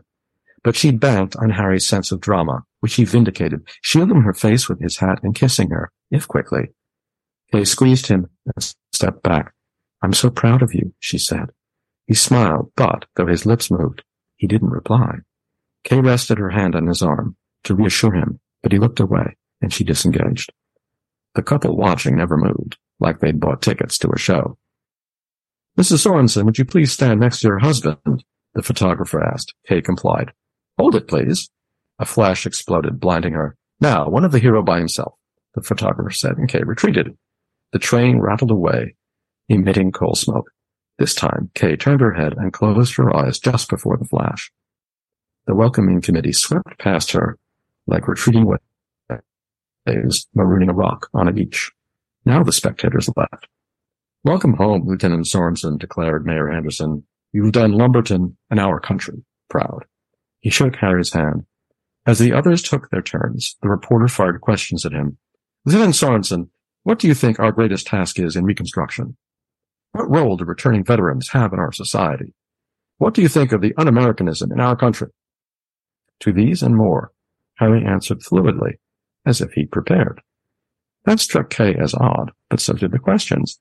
But 0.63 0.75
she'd 0.75 0.99
banked 0.99 1.35
on 1.35 1.51
Harry's 1.51 1.87
sense 1.87 2.11
of 2.11 2.19
drama, 2.19 2.63
which 2.79 2.95
he 2.95 3.05
vindicated, 3.05 3.61
shielding 3.83 4.21
her 4.21 4.33
face 4.33 4.67
with 4.67 4.81
his 4.81 4.97
hat 4.97 5.19
and 5.21 5.35
kissing 5.35 5.69
her, 5.69 5.91
if 6.09 6.27
quickly. 6.27 6.69
Kay 7.51 7.65
squeezed 7.65 8.07
him 8.07 8.31
and 8.47 8.73
stepped 8.91 9.21
back. 9.21 9.53
I'm 10.01 10.13
so 10.13 10.31
proud 10.31 10.63
of 10.63 10.73
you, 10.73 10.91
she 10.99 11.19
said. 11.19 11.51
He 12.07 12.15
smiled, 12.15 12.71
but, 12.75 13.05
though 13.15 13.27
his 13.27 13.45
lips 13.45 13.69
moved, 13.69 14.03
he 14.37 14.47
didn't 14.47 14.71
reply. 14.71 15.19
Kay 15.83 15.99
rested 15.99 16.39
her 16.39 16.49
hand 16.49 16.75
on 16.75 16.87
his 16.87 17.03
arm 17.03 17.35
to 17.65 17.75
reassure 17.75 18.13
him, 18.13 18.39
but 18.63 18.71
he 18.71 18.79
looked 18.79 18.99
away, 18.99 19.37
and 19.61 19.71
she 19.71 19.83
disengaged. 19.83 20.51
The 21.35 21.43
couple 21.43 21.77
watching 21.77 22.15
never 22.15 22.37
moved, 22.37 22.79
like 22.99 23.19
they'd 23.19 23.39
bought 23.39 23.61
tickets 23.61 23.99
to 23.99 24.09
a 24.11 24.17
show. 24.17 24.57
Mrs. 25.77 26.07
Sorensen, 26.07 26.45
would 26.45 26.57
you 26.57 26.65
please 26.65 26.91
stand 26.91 27.19
next 27.19 27.41
to 27.41 27.49
your 27.49 27.59
husband? 27.59 28.23
The 28.55 28.63
photographer 28.63 29.23
asked. 29.23 29.53
Kay 29.67 29.81
complied. 29.81 30.31
Hold 30.77 30.95
it, 30.95 31.07
please. 31.07 31.49
A 31.99 32.05
flash 32.05 32.45
exploded, 32.45 32.99
blinding 32.99 33.33
her. 33.33 33.55
Now, 33.81 34.09
one 34.09 34.25
of 34.25 34.31
the 34.31 34.39
hero 34.39 34.61
by 34.61 34.79
himself, 34.79 35.13
the 35.55 35.61
photographer 35.61 36.11
said, 36.11 36.37
and 36.37 36.49
Kay 36.49 36.63
retreated. 36.63 37.17
The 37.71 37.79
train 37.79 38.19
rattled 38.19 38.51
away, 38.51 38.95
emitting 39.47 39.91
coal 39.91 40.15
smoke. 40.15 40.51
This 40.97 41.15
time, 41.15 41.49
Kay 41.53 41.75
turned 41.75 42.01
her 42.01 42.13
head 42.13 42.33
and 42.37 42.51
closed 42.51 42.95
her 42.95 43.15
eyes 43.15 43.39
just 43.39 43.69
before 43.69 43.97
the 43.97 44.05
flash. 44.05 44.51
The 45.45 45.55
welcoming 45.55 46.01
committee 46.01 46.33
swept 46.33 46.77
past 46.77 47.11
her 47.11 47.37
like 47.87 48.07
retreating 48.07 48.45
waves 48.45 50.27
marooning 50.37 50.69
a 50.69 50.73
rock 50.73 51.09
on 51.13 51.27
a 51.27 51.31
beach. 51.31 51.71
Now 52.25 52.43
the 52.43 52.51
spectators 52.51 53.09
left. 53.15 53.47
Welcome 54.23 54.53
home, 54.55 54.85
Lieutenant 54.85 55.25
Sorensen, 55.25 55.79
declared 55.79 56.25
Mayor 56.25 56.49
Henderson. 56.49 57.03
You've 57.31 57.51
done 57.51 57.73
Lumberton 57.73 58.37
and 58.49 58.59
our 58.59 58.79
country 58.79 59.23
proud. 59.49 59.85
He 60.39 60.49
shook 60.49 60.75
Harry's 60.77 61.13
hand. 61.13 61.45
As 62.05 62.19
the 62.19 62.33
others 62.33 62.61
took 62.61 62.89
their 62.89 63.01
turns, 63.01 63.57
the 63.61 63.69
reporter 63.69 64.07
fired 64.07 64.41
questions 64.41 64.85
at 64.85 64.93
him. 64.93 65.17
Lieutenant 65.65 65.95
Sorensen, 65.95 66.49
what 66.83 66.99
do 66.99 67.07
you 67.07 67.13
think 67.13 67.39
our 67.39 67.51
greatest 67.51 67.87
task 67.87 68.17
is 68.19 68.35
in 68.35 68.45
Reconstruction? 68.45 69.17
What 69.91 70.09
role 70.09 70.37
do 70.37 70.45
returning 70.45 70.83
veterans 70.83 71.29
have 71.29 71.51
in 71.51 71.59
our 71.59 71.71
society? 71.71 72.33
What 72.97 73.13
do 73.13 73.21
you 73.21 73.27
think 73.27 73.51
of 73.51 73.61
the 73.61 73.73
un-Americanism 73.77 74.51
in 74.51 74.59
our 74.59 74.75
country? 74.75 75.09
To 76.21 76.31
these 76.31 76.63
and 76.63 76.75
more, 76.75 77.11
Harry 77.55 77.85
answered 77.85 78.19
fluidly, 78.19 78.79
as 79.25 79.41
if 79.41 79.51
he'd 79.51 79.71
prepared. 79.71 80.21
That 81.05 81.19
struck 81.19 81.49
Kay 81.49 81.75
as 81.75 81.93
odd, 81.93 82.31
but 82.49 82.59
so 82.59 82.73
did 82.73 82.91
the 82.91 82.99
questions. 82.99 83.59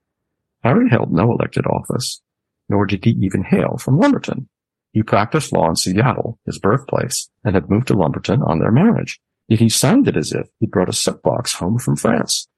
Harry 0.63 0.89
held 0.91 1.13
no 1.13 1.33
elected 1.33 1.67
office, 1.67 2.21
nor 2.69 2.87
did 2.87 3.05
he 3.05 3.11
even 3.21 3.45
hail 3.45 3.77
from 3.79 3.99
Lumberton. 3.99 4.49
He 4.93 5.03
practiced 5.03 5.53
law 5.53 5.69
in 5.69 5.77
Seattle, 5.77 6.39
his 6.47 6.59
birthplace, 6.59 7.29
and 7.45 7.55
had 7.55 7.71
moved 7.71 7.89
to 7.89 7.95
Lumberton 7.95 8.43
on 8.43 8.59
their 8.59 8.73
marriage. 8.73 9.21
Yet 9.49 9.61
he 9.61 9.69
sounded 9.69 10.17
as 10.17 10.33
if 10.33 10.49
he'd 10.61 10.71
brought 10.71 10.89
a 10.89 10.95
soapbox 10.95 11.55
home 11.55 11.79
from 11.79 11.97
France. 11.97 12.49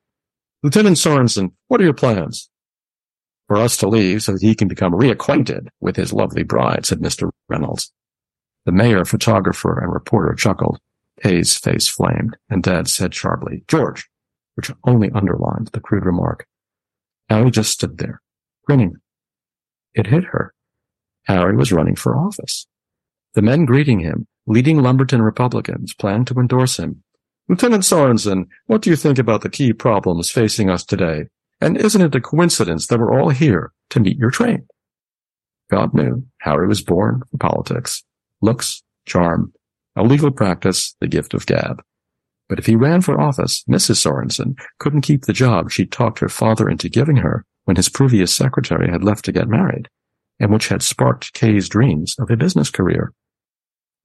Lieutenant 0.63 0.97
Sorensen, 0.97 1.53
what 1.69 1.81
are 1.81 1.85
your 1.85 1.95
plans? 1.95 2.51
For 3.49 3.57
us 3.57 3.77
to 3.79 3.89
leave 3.89 4.23
so 4.23 4.33
that 4.33 4.43
he 4.43 4.55
can 4.55 4.69
become 4.69 4.93
reacquainted 4.93 5.69
with 5.81 5.97
his 5.97 6.13
lovely 6.13 6.43
bride, 6.43 6.87
said 6.87 7.01
Mr. 7.01 7.31
Reynolds. 7.49 7.93
The 8.67 8.73
mayor, 8.73 9.05
photographer, 9.05 9.81
and 9.81 9.93
reporter 9.93 10.35
chuckled. 10.35 10.79
Kay's 11.23 11.57
face 11.57 11.89
flamed, 11.89 12.37
and 12.49 12.63
Dad 12.63 12.89
said 12.89 13.15
sharply, 13.15 13.65
George, 13.69 14.09
which 14.55 14.71
only 14.85 15.11
underlined 15.11 15.69
the 15.73 15.81
crude 15.81 16.05
remark. 16.05 16.47
Harry 17.29 17.51
just 17.51 17.73
stood 17.73 17.99
there, 17.99 18.21
grinning. 18.67 18.97
It 19.95 20.07
hit 20.07 20.25
her. 20.25 20.55
Harry 21.25 21.57
was 21.57 21.73
running 21.73 21.97
for 21.97 22.17
office. 22.17 22.67
The 23.35 23.43
men 23.43 23.65
greeting 23.65 24.01
him, 24.01 24.27
leading 24.47 24.83
Lumberton 24.83 25.23
Republicans, 25.23 25.95
planned 25.95 26.27
to 26.29 26.35
endorse 26.35 26.79
him. 26.79 27.03
Lieutenant 27.49 27.85
Sorensen, 27.85 28.47
what 28.67 28.83
do 28.83 28.91
you 28.91 28.97
think 28.97 29.19
about 29.19 29.43
the 29.43 29.49
key 29.49 29.73
problems 29.73 30.31
facing 30.31 30.71
us 30.71 30.85
today? 30.85 31.27
And 31.61 31.77
isn't 31.77 32.01
it 32.01 32.15
a 32.15 32.21
coincidence 32.21 32.87
that 32.87 32.99
we're 32.99 33.19
all 33.19 33.31
here 33.31 33.73
to 33.91 34.01
meet 34.01 34.19
your 34.19 34.31
train? 34.31 34.67
God 35.71 35.95
knew 35.95 36.27
Harry 36.39 36.67
was 36.67 36.83
born 36.83 37.23
for 37.31 37.39
politics. 37.39 38.03
Looks, 38.41 38.83
charm, 39.07 39.53
a 39.95 40.03
legal 40.03 40.31
practice, 40.31 40.97
the 41.01 41.09
gift 41.09 41.35
of 41.35 41.47
gab. 41.47 41.83
But 42.49 42.59
if 42.59 42.67
he 42.67 42.75
ran 42.75 43.01
for 43.01 43.21
office, 43.21 43.63
Mrs. 43.69 44.05
Sorensen 44.05 44.59
couldn't 44.79 45.03
keep 45.03 45.25
the 45.25 45.33
job 45.33 45.71
she'd 45.71 45.93
talked 45.93 46.19
her 46.19 46.29
father 46.29 46.69
into 46.69 46.89
giving 46.89 47.17
her 47.17 47.45
when 47.65 47.77
his 47.77 47.89
previous 47.89 48.35
secretary 48.35 48.91
had 48.91 49.05
left 49.05 49.25
to 49.25 49.33
get 49.33 49.49
married, 49.49 49.89
and 50.39 50.53
which 50.53 50.69
had 50.69 50.83
sparked 50.83 51.33
Kay's 51.35 51.69
dreams 51.69 52.17
of 52.19 52.31
a 52.31 52.37
business 52.37 52.71
career. 52.71 53.13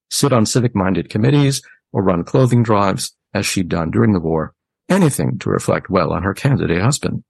Sit 0.10 0.34
on 0.34 0.46
civic-minded 0.46 1.10
committees 1.10 1.62
or 1.92 2.04
run 2.04 2.24
clothing 2.24 2.64
drives, 2.64 3.16
as 3.34 3.46
she'd 3.46 3.70
done 3.70 3.92
during 3.92 4.14
the 4.14 4.20
war, 4.20 4.54
anything 4.90 5.40
to 5.40 5.50
reflect 5.50 5.90
well 5.90 6.12
on 6.12 6.24
her 6.24 6.34
candidate 6.34 6.82
husband. 6.82 7.24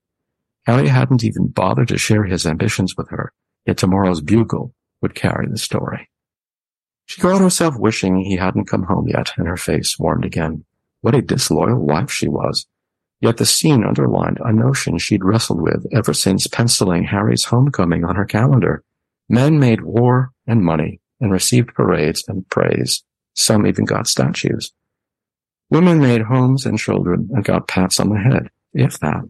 Harry 0.66 0.88
hadn't 0.88 1.24
even 1.24 1.48
bothered 1.48 1.88
to 1.90 1.98
share 1.98 2.24
his 2.24 2.46
ambitions 2.46 2.96
with 2.98 3.10
her, 3.10 3.32
yet 3.66 3.78
tomorrow's 3.78 4.22
bugle 4.22 4.74
would 5.02 5.16
carry 5.16 5.48
the 5.48 5.58
story. 5.58 6.10
She 7.06 7.22
caught 7.22 7.42
herself 7.42 7.76
wishing 7.78 8.18
he 8.18 8.38
hadn't 8.38 8.66
come 8.66 8.84
home 8.84 9.08
yet, 9.08 9.34
and 9.38 9.48
her 9.48 9.58
face 9.58 9.98
warmed 10.00 10.26
again. 10.26 10.66
What 11.02 11.14
a 11.14 11.22
disloyal 11.22 11.86
wife 11.86 12.12
she 12.12 12.28
was. 12.28 12.66
Yet 13.26 13.38
the 13.38 13.46
scene 13.48 13.84
underlined 13.84 14.38
a 14.46 14.54
notion 14.54 15.00
she'd 15.00 15.26
wrestled 15.26 15.60
with 15.60 15.88
ever 15.92 16.14
since 16.14 16.46
penciling 16.46 17.06
Harry's 17.06 17.46
homecoming 17.46 18.06
on 18.06 18.16
her 18.16 18.26
calendar. 18.26 18.84
Men 19.28 19.58
made 19.58 19.82
war 19.82 20.30
and 20.46 20.62
money 20.62 21.02
and 21.20 21.32
received 21.32 21.74
parades 21.74 22.24
and 22.28 22.48
praise. 22.50 23.04
Some 23.34 23.66
even 23.66 23.86
got 23.86 24.06
statues. 24.06 24.72
Women 25.72 26.00
made 26.00 26.22
homes 26.22 26.68
and 26.68 26.78
children 26.78 27.30
and 27.34 27.44
got 27.44 27.68
pats 27.68 28.00
on 28.00 28.10
the 28.10 28.20
head, 28.20 28.52
if 28.76 29.00
that. 29.00 29.24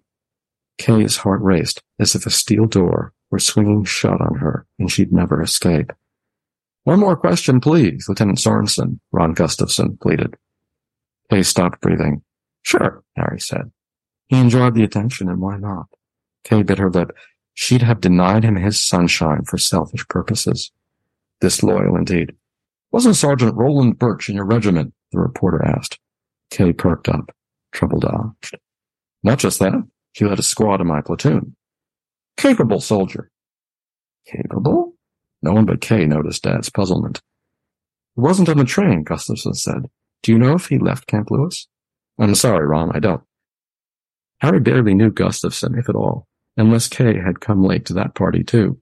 Kay's 0.77 1.15
heart 1.15 1.41
raced 1.41 1.81
as 1.97 2.15
if 2.15 2.25
a 2.25 2.31
steel 2.31 2.65
door 2.65 3.13
were 3.31 3.39
swinging 3.39 3.85
shut 3.85 4.19
on 4.19 4.39
her 4.39 4.67
and 4.77 4.91
she'd 4.91 5.13
never 5.13 5.41
escape. 5.41 5.93
One 6.83 6.99
more 6.99 7.15
question, 7.15 7.61
please, 7.61 8.09
Lieutenant 8.09 8.39
Sorensen, 8.39 8.99
Ron 9.13 9.31
Gustafson 9.31 9.97
pleaded. 10.01 10.35
Kay 11.31 11.43
stopped 11.43 11.79
breathing. 11.79 12.23
Sure, 12.63 13.01
Harry 13.15 13.39
said. 13.39 13.71
He 14.27 14.39
enjoyed 14.39 14.75
the 14.75 14.83
attention, 14.83 15.29
and 15.29 15.39
why 15.39 15.57
not? 15.57 15.87
Kay 16.43 16.63
bit 16.63 16.79
her 16.79 16.89
lip. 16.89 17.15
She'd 17.53 17.81
have 17.81 18.01
denied 18.01 18.43
him 18.43 18.55
his 18.55 18.83
sunshine 18.83 19.43
for 19.45 19.57
selfish 19.57 20.07
purposes. 20.07 20.71
Disloyal 21.41 21.95
indeed. 21.95 22.35
Wasn't 22.91 23.15
Sergeant 23.15 23.55
Roland 23.55 23.99
Birch 23.99 24.29
in 24.29 24.35
your 24.35 24.45
regiment? 24.45 24.93
The 25.11 25.19
reporter 25.19 25.63
asked. 25.65 25.99
Kay 26.49 26.73
perked 26.73 27.09
up. 27.09 27.31
Trouble 27.71 27.99
dodged. 27.99 28.57
Not 29.23 29.39
just 29.39 29.59
that. 29.59 29.73
He 30.13 30.25
led 30.25 30.39
a 30.39 30.43
squad 30.43 30.81
in 30.81 30.87
my 30.87 31.01
platoon. 31.01 31.55
Capable 32.37 32.79
soldier. 32.79 33.31
Capable? 34.25 34.93
No 35.41 35.53
one 35.53 35.65
but 35.65 35.81
Kay 35.81 36.05
noticed 36.05 36.43
Dad's 36.43 36.69
puzzlement. 36.69 37.21
He 38.15 38.21
wasn't 38.21 38.49
on 38.49 38.57
the 38.57 38.63
train, 38.63 39.03
Gustafson 39.03 39.53
said. 39.53 39.89
Do 40.23 40.31
you 40.31 40.37
know 40.37 40.53
if 40.53 40.67
he 40.67 40.79
left 40.79 41.07
Camp 41.07 41.29
Lewis? 41.29 41.67
I'm 42.17 42.33
sorry, 42.35 42.65
Ron, 42.65 42.91
I 42.95 42.99
don't. 42.99 43.23
Harry 44.41 44.59
barely 44.59 44.93
knew 44.93 45.11
Gustafson, 45.11 45.77
if 45.77 45.89
at 45.89 45.95
all, 45.95 46.27
unless 46.57 46.87
Kay 46.87 47.19
had 47.19 47.39
come 47.39 47.63
late 47.63 47.85
to 47.85 47.93
that 47.93 48.15
party 48.15 48.43
too. 48.43 48.79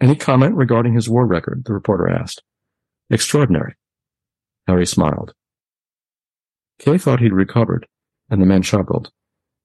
Any 0.00 0.16
comment 0.16 0.56
regarding 0.56 0.94
his 0.94 1.08
war 1.08 1.26
record? 1.26 1.64
The 1.64 1.72
reporter 1.72 2.08
asked. 2.08 2.42
Extraordinary. 3.10 3.74
Harry 4.66 4.86
smiled. 4.86 5.32
Kay 6.78 6.98
thought 6.98 7.20
he'd 7.20 7.32
recovered, 7.32 7.86
and 8.28 8.42
the 8.42 8.46
men 8.46 8.62
chuckled. 8.62 9.10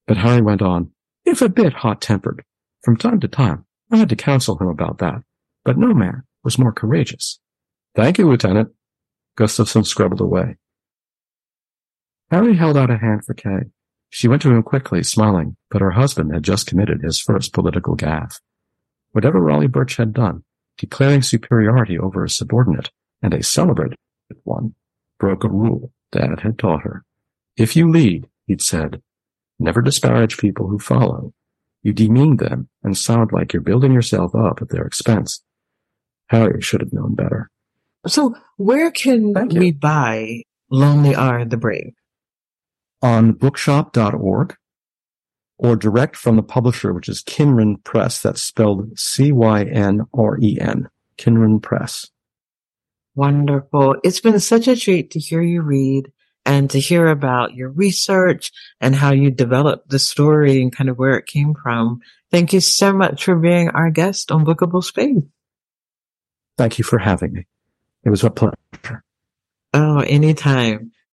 But 0.06 0.16
Harry 0.16 0.40
went 0.40 0.62
on, 0.62 0.90
if 1.24 1.42
a 1.42 1.48
bit 1.48 1.72
hot-tempered. 1.72 2.44
From 2.82 2.96
time 2.96 3.20
to 3.20 3.28
time, 3.28 3.64
I 3.90 3.96
had 3.98 4.08
to 4.08 4.16
counsel 4.16 4.58
him 4.58 4.68
about 4.68 4.98
that, 4.98 5.22
but 5.64 5.78
no 5.78 5.94
man 5.94 6.22
was 6.42 6.58
more 6.58 6.72
courageous. 6.72 7.38
Thank 7.94 8.18
you, 8.18 8.28
Lieutenant. 8.28 8.70
Gustafson 9.36 9.84
scrabbled 9.84 10.20
away. 10.20 10.56
Harry 12.30 12.56
held 12.56 12.76
out 12.76 12.90
a 12.90 12.98
hand 12.98 13.24
for 13.24 13.34
Kay. 13.34 13.70
She 14.14 14.28
went 14.28 14.42
to 14.42 14.50
him 14.50 14.62
quickly, 14.62 15.02
smiling, 15.02 15.56
but 15.70 15.80
her 15.80 15.92
husband 15.92 16.34
had 16.34 16.42
just 16.42 16.66
committed 16.66 17.00
his 17.00 17.18
first 17.18 17.54
political 17.54 17.96
gaffe. 17.96 18.40
Whatever 19.12 19.40
Raleigh 19.40 19.68
Birch 19.68 19.96
had 19.96 20.12
done, 20.12 20.44
declaring 20.76 21.22
superiority 21.22 21.98
over 21.98 22.22
a 22.22 22.28
subordinate, 22.28 22.90
and 23.22 23.32
a 23.32 23.42
celebrated 23.42 23.96
one, 24.44 24.74
broke 25.18 25.44
a 25.44 25.48
rule 25.48 25.94
Dad 26.10 26.40
had 26.40 26.58
taught 26.58 26.82
her. 26.82 27.06
If 27.56 27.74
you 27.74 27.90
lead, 27.90 28.28
he'd 28.46 28.60
said, 28.60 29.00
never 29.58 29.80
disparage 29.80 30.36
people 30.36 30.68
who 30.68 30.78
follow. 30.78 31.32
You 31.82 31.94
demean 31.94 32.36
them 32.36 32.68
and 32.82 32.98
sound 32.98 33.32
like 33.32 33.54
you're 33.54 33.62
building 33.62 33.92
yourself 33.92 34.34
up 34.34 34.60
at 34.60 34.68
their 34.68 34.84
expense. 34.84 35.42
Harry 36.26 36.60
should 36.60 36.82
have 36.82 36.92
known 36.92 37.14
better. 37.14 37.50
So 38.06 38.36
where 38.58 38.90
can 38.90 39.32
we 39.48 39.72
buy 39.72 40.42
Lonely 40.70 41.14
Are 41.14 41.46
the 41.46 41.56
Brave? 41.56 41.94
On 43.02 43.32
bookshop.org 43.32 44.56
or 45.58 45.76
direct 45.76 46.16
from 46.16 46.36
the 46.36 46.42
publisher, 46.42 46.92
which 46.92 47.08
is 47.08 47.22
Cynren 47.22 47.82
Press. 47.84 48.22
That's 48.22 48.42
spelled 48.42 48.98
C-Y-N-R-E-N, 48.98 50.88
Cynren 51.18 51.62
Press. 51.62 52.10
Wonderful. 53.14 53.96
It's 54.02 54.20
been 54.20 54.40
such 54.40 54.68
a 54.68 54.76
treat 54.76 55.10
to 55.12 55.20
hear 55.20 55.42
you 55.42 55.62
read 55.62 56.10
and 56.44 56.70
to 56.70 56.80
hear 56.80 57.06
about 57.08 57.54
your 57.54 57.68
research 57.68 58.50
and 58.80 58.94
how 58.94 59.12
you 59.12 59.30
developed 59.30 59.90
the 59.90 59.98
story 59.98 60.60
and 60.62 60.74
kind 60.74 60.88
of 60.90 60.98
where 60.98 61.16
it 61.16 61.26
came 61.26 61.54
from. 61.54 62.00
Thank 62.30 62.52
you 62.52 62.60
so 62.60 62.92
much 62.92 63.24
for 63.24 63.36
being 63.36 63.68
our 63.68 63.90
guest 63.90 64.32
on 64.32 64.44
Bookable 64.44 64.82
Space. 64.82 65.22
Thank 66.56 66.78
you 66.78 66.84
for 66.84 66.98
having 66.98 67.32
me. 67.32 67.46
It 68.04 68.10
was 68.10 68.24
a 68.24 68.30
pleasure. 68.30 69.04
Oh, 69.74 70.00
anytime. 70.00 70.91